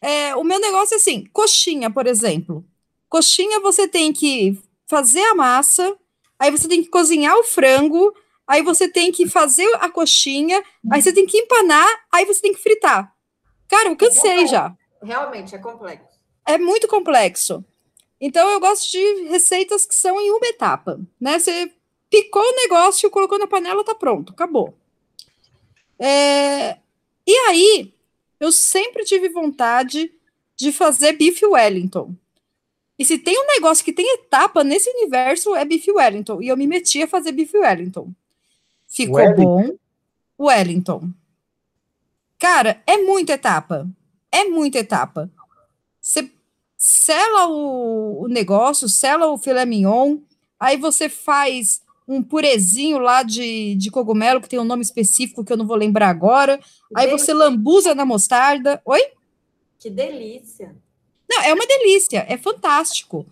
[0.00, 2.64] É, o meu negócio é assim, coxinha, por exemplo.
[3.08, 5.96] Coxinha você tem que fazer a massa,
[6.38, 8.14] aí você tem que cozinhar o frango,
[8.46, 12.52] aí você tem que fazer a coxinha, aí você tem que empanar, aí você tem
[12.52, 13.14] que fritar.
[13.68, 14.76] Cara, eu cansei é já.
[15.02, 16.18] Realmente é complexo.
[16.46, 17.64] É muito complexo.
[18.20, 21.38] Então eu gosto de receitas que são em uma etapa, né?
[21.38, 21.72] Você
[22.10, 24.78] picou o negócio, colocou na panela, tá pronto, acabou.
[25.98, 26.78] É...
[27.26, 27.94] E aí,
[28.38, 30.12] eu sempre tive vontade
[30.56, 32.14] de fazer bife Wellington.
[32.98, 36.40] E se tem um negócio que tem etapa nesse universo, é Beef Wellington.
[36.40, 38.12] E eu me meti a fazer Beef Wellington.
[38.86, 39.42] Ficou Wellington.
[39.42, 40.46] bom.
[40.46, 41.10] Wellington.
[42.38, 43.88] Cara, é muita etapa.
[44.30, 45.30] É muita etapa.
[46.00, 46.30] Você
[46.76, 50.18] sela o, o negócio, sela o filé mignon,
[50.60, 55.52] aí você faz um purezinho lá de, de cogumelo, que tem um nome específico que
[55.52, 56.60] eu não vou lembrar agora.
[56.94, 58.80] Aí você lambuza na mostarda.
[58.84, 59.00] Oi?
[59.78, 60.74] Que delícia.
[61.28, 63.26] Não, é uma delícia, é fantástico.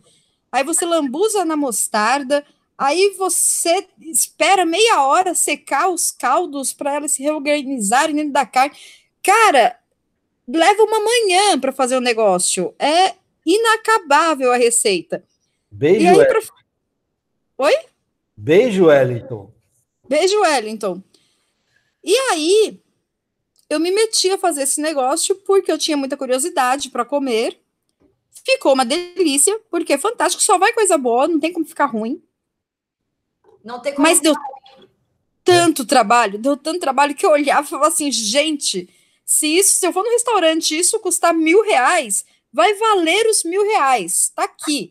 [0.51, 2.45] Aí você lambuza na mostarda,
[2.77, 8.77] aí você espera meia hora secar os caldos para elas se reorganizarem dentro da carne.
[9.23, 9.79] Cara,
[10.47, 12.75] leva uma manhã para fazer o negócio.
[12.79, 13.14] É
[13.47, 15.25] inacabável a receita.
[15.70, 16.41] Beijo, aí, pra...
[17.59, 17.75] Oi?
[18.43, 19.53] Beijo, Wellington.
[20.09, 21.03] Beijo, Wellington.
[22.03, 22.80] E aí,
[23.70, 27.62] eu me meti a fazer esse negócio porque eu tinha muita curiosidade para comer
[28.45, 32.20] Ficou uma delícia, porque é fantástico, só vai coisa boa, não tem como ficar ruim.
[33.62, 34.34] Não tem como Mas deu
[35.45, 38.88] tanto trabalho, deu tanto trabalho que eu olhava e falava assim, gente,
[39.24, 43.62] se isso, se eu for no restaurante isso custar mil reais, vai valer os mil
[43.62, 44.32] reais.
[44.34, 44.90] Tá aqui.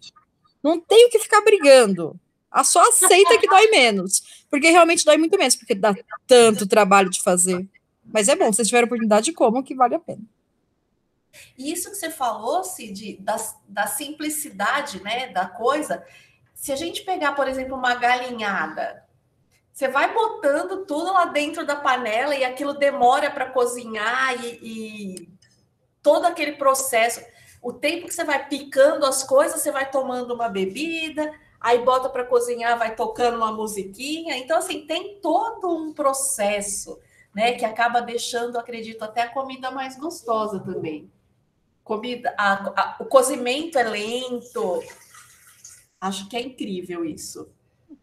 [0.63, 2.17] Não tenho que ficar brigando.
[2.51, 4.43] A só aceita que dói menos.
[4.49, 5.95] Porque realmente dói muito menos, porque dá
[6.27, 7.65] tanto trabalho de fazer.
[8.03, 10.21] Mas é bom, se tiverem oportunidade, como que vale a pena.
[11.57, 13.37] E isso que você falou, Cid, da,
[13.67, 16.05] da simplicidade né, da coisa,
[16.53, 19.05] se a gente pegar, por exemplo, uma galinhada,
[19.71, 25.29] você vai botando tudo lá dentro da panela e aquilo demora para cozinhar e, e,
[26.03, 27.21] todo aquele processo.
[27.61, 31.31] O tempo que você vai picando as coisas, você vai tomando uma bebida,
[31.61, 34.35] aí bota para cozinhar, vai tocando uma musiquinha.
[34.37, 36.99] Então, assim, tem todo um processo,
[37.33, 41.09] né, que acaba deixando, acredito, até a comida mais gostosa também.
[41.83, 44.83] Comida, a, a, o cozimento é lento.
[45.99, 47.47] Acho que é incrível isso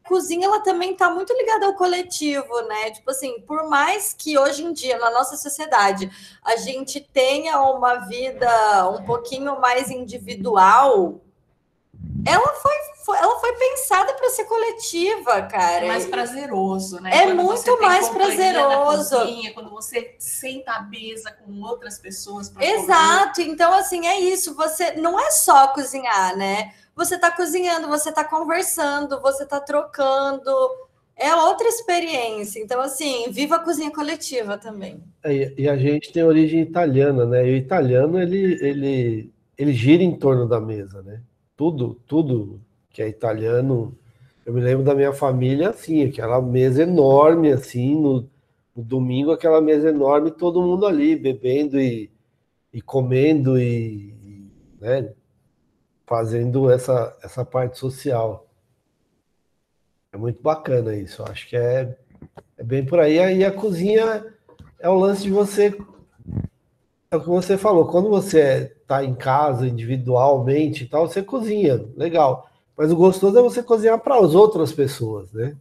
[0.09, 2.91] cozinha ela também está muito ligada ao coletivo, né?
[2.91, 6.11] Tipo assim, por mais que hoje em dia, na nossa sociedade,
[6.43, 11.21] a gente tenha uma vida um pouquinho mais individual,
[12.27, 12.73] ela foi,
[13.05, 15.85] foi ela foi pensada para ser coletiva, cara.
[15.85, 17.11] É mais prazeroso, né?
[17.13, 19.17] É quando muito mais prazeroso.
[19.17, 22.53] Cozinha, quando você senta à mesa com outras pessoas.
[22.59, 23.41] Exato.
[23.41, 23.51] Comer.
[23.51, 24.55] Então, assim, é isso.
[24.55, 26.73] Você não é só cozinhar, né?
[26.99, 30.51] você está cozinhando, você está conversando, você está trocando.
[31.17, 32.61] É outra experiência.
[32.61, 35.01] Então, assim, viva a cozinha coletiva também.
[35.23, 37.49] É, e a gente tem origem italiana, né?
[37.49, 41.21] E o italiano, ele, ele, ele gira em torno da mesa, né?
[41.59, 43.93] Tudo, tudo que é italiano.
[44.47, 48.31] Eu me lembro da minha família, assim, aquela mesa enorme, assim, no,
[48.77, 52.13] no domingo, aquela mesa enorme, todo mundo ali, bebendo e,
[52.73, 55.13] e comendo e, e né?
[56.07, 58.47] fazendo essa, essa parte social.
[60.13, 61.25] É muito bacana isso.
[61.25, 61.99] Acho que é,
[62.57, 63.17] é bem por aí.
[63.17, 64.25] E a cozinha
[64.79, 65.77] é o lance de você.
[67.11, 67.87] É o que você falou.
[67.87, 72.51] Quando você está em casa individualmente e tal, você cozinha, legal.
[72.77, 75.57] Mas o gostoso é você cozinhar para as outras pessoas, né?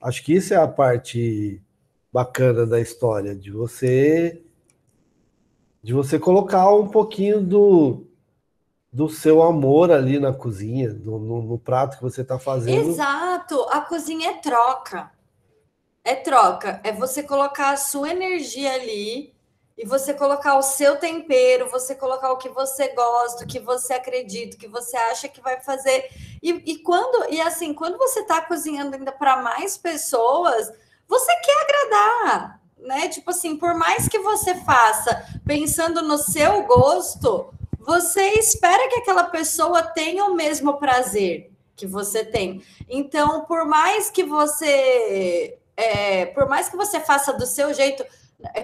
[0.00, 1.60] Acho que isso é a parte
[2.12, 4.42] bacana da história, de você
[5.82, 8.04] de você colocar um pouquinho do,
[8.92, 12.90] do seu amor ali na cozinha, no, no, no prato que você está fazendo.
[12.90, 15.10] Exato, a cozinha é troca.
[16.04, 19.34] É troca, é você colocar a sua energia ali
[19.80, 23.94] e você colocar o seu tempero, você colocar o que você gosta, o que você
[23.94, 26.10] acredita, o que você acha que vai fazer.
[26.42, 30.70] E, e quando, e assim, quando você está cozinhando ainda para mais pessoas,
[31.08, 33.08] você quer agradar, né?
[33.08, 39.24] Tipo assim, por mais que você faça pensando no seu gosto, você espera que aquela
[39.24, 42.62] pessoa tenha o mesmo prazer que você tem.
[42.86, 48.04] Então, por mais que você, é, por mais que você faça do seu jeito,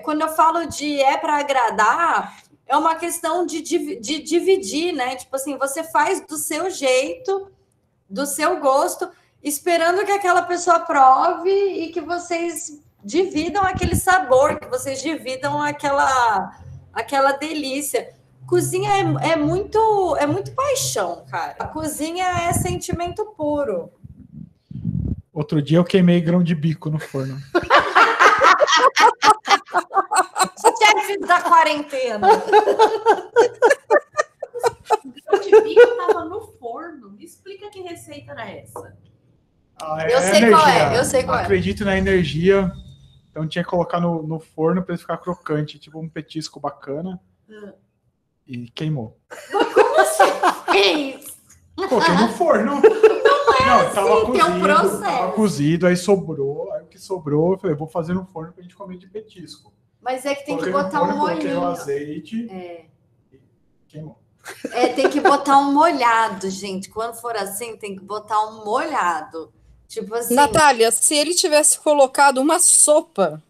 [0.02, 5.16] quando eu falo de é para agradar, é uma questão de, de, de dividir, né?
[5.16, 7.50] Tipo assim, você faz do seu jeito,
[8.08, 9.08] do seu gosto,
[9.42, 16.58] esperando que aquela pessoa prove e que vocês dividam aquele sabor, que vocês dividam aquela
[16.92, 18.14] aquela delícia.
[18.46, 21.56] Cozinha é, é, muito é muito paixão, cara.
[21.58, 23.90] A cozinha é sentimento puro.
[25.32, 27.38] Outro dia eu queimei grão de bico no forno.
[30.78, 32.28] Chefe da quarentena.
[35.24, 37.10] grão de bico estava no forno.
[37.10, 38.96] Me explica que receita era essa.
[39.80, 40.50] Ah, é eu sei energia.
[40.50, 41.86] qual é, eu sei qual Acredito é.
[41.86, 42.72] na energia.
[43.30, 47.20] Então tinha que colocar no, no forno para ele ficar crocante, tipo um petisco bacana.
[47.48, 47.72] Hum
[48.46, 49.18] e queimou.
[49.50, 50.24] Como você
[50.72, 51.36] fez?
[51.74, 52.80] Coloquei no forno.
[53.66, 55.00] Não é Não, assim, tava tem cozido, um processo.
[55.00, 56.72] Tava cozido, aí sobrou.
[56.72, 59.72] Aí o que sobrou, eu falei, vou fazer no forno pra gente comer de petisco.
[60.00, 61.40] Mas é que tem coloquei que botar forno, um molhinho.
[61.40, 62.48] Coloquei o azeite.
[62.50, 62.84] É.
[63.88, 64.18] Queimou.
[64.72, 66.88] É, tem que botar um molhado, gente.
[66.88, 69.52] Quando for assim, tem que botar um molhado.
[69.88, 70.34] Tipo assim.
[70.34, 73.42] Natália, se ele tivesse colocado uma sopa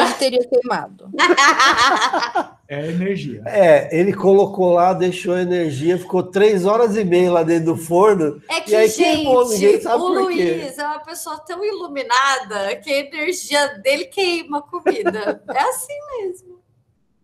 [0.00, 1.10] ele teria queimado.
[2.72, 3.42] É energia.
[3.44, 7.76] É, ele colocou lá, deixou a energia, ficou três horas e meia lá dentro do
[7.76, 8.40] forno.
[8.48, 10.80] É que, e aí gente, queimou, ninguém sabe o por Luiz quê.
[10.80, 15.42] é uma pessoa tão iluminada que a energia dele queima a comida.
[15.52, 16.62] É assim mesmo.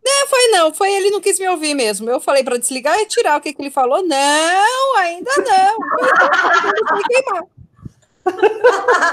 [0.05, 2.11] Não, foi não, foi ele não quis me ouvir mesmo.
[2.11, 4.07] Eu falei para desligar e tirar o que, que ele falou.
[4.07, 5.77] Não, ainda não.
[7.09, 7.43] queimar.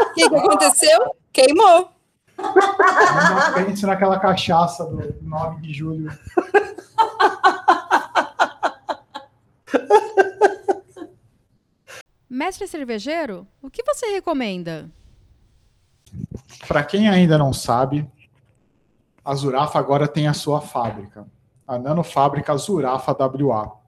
[0.01, 1.15] O que, que aconteceu?
[1.31, 1.94] Queimou.
[2.37, 6.11] Não pense naquela cachaça do 9 de julho.
[12.29, 14.89] Mestre cervejeiro, o que você recomenda?
[16.67, 18.05] Para quem ainda não sabe,
[19.23, 21.25] a Zurafa agora tem a sua fábrica,
[21.67, 23.79] a Nanofábrica Zurafa WA.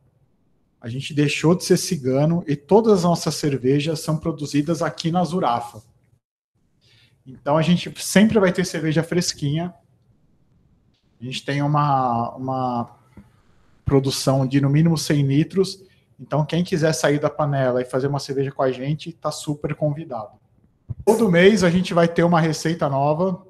[0.80, 5.24] A gente deixou de ser cigano e todas as nossas cervejas são produzidas aqui na
[5.24, 5.82] Zurafa.
[7.28, 9.74] Então a gente sempre vai ter cerveja fresquinha
[11.20, 12.98] A gente tem uma, uma
[13.84, 15.84] produção de no mínimo 100 litros.
[16.20, 19.76] Então, quem quiser sair da panela e fazer uma cerveja com a gente, está super
[19.76, 20.32] convidado.
[21.06, 23.46] Todo mês a gente vai ter uma receita nova,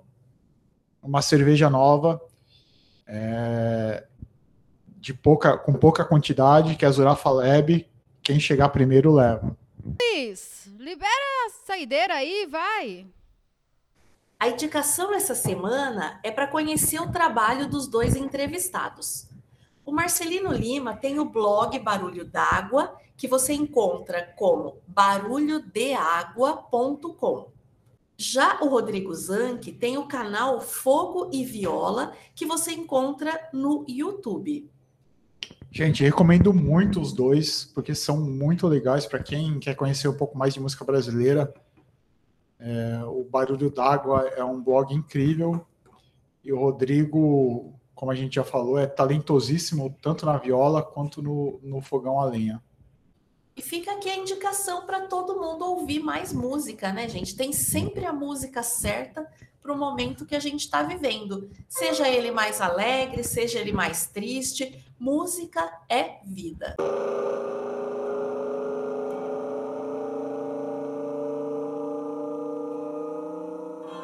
[1.02, 2.22] uma cerveja nova,
[3.08, 4.06] é,
[4.98, 7.88] de pouca, com pouca quantidade, que é a Zurafa Lab.
[8.22, 9.56] Quem chegar primeiro leva.
[10.02, 13.08] Luiz, libera a saideira aí, vai.
[14.40, 19.28] A indicação essa semana é para conhecer o trabalho dos dois entrevistados.
[19.84, 27.48] O Marcelino Lima tem o blog Barulho d'Água, que você encontra como barulhodeagua.com.
[28.16, 34.70] Já o Rodrigo Zanck tem o canal Fogo e Viola, que você encontra no YouTube.
[35.72, 40.38] Gente, recomendo muito os dois, porque são muito legais para quem quer conhecer um pouco
[40.38, 41.52] mais de música brasileira.
[42.60, 45.66] É, o Barulho d'Água é um blog incrível
[46.44, 51.60] e o Rodrigo, como a gente já falou, é talentosíssimo tanto na viola quanto no,
[51.62, 52.64] no fogão a lenha.
[53.56, 57.36] E fica aqui a indicação para todo mundo ouvir mais música, né, gente?
[57.36, 59.28] Tem sempre a música certa
[59.62, 61.50] para o momento que a gente está vivendo.
[61.68, 66.76] Seja ele mais alegre, seja ele mais triste, música é vida.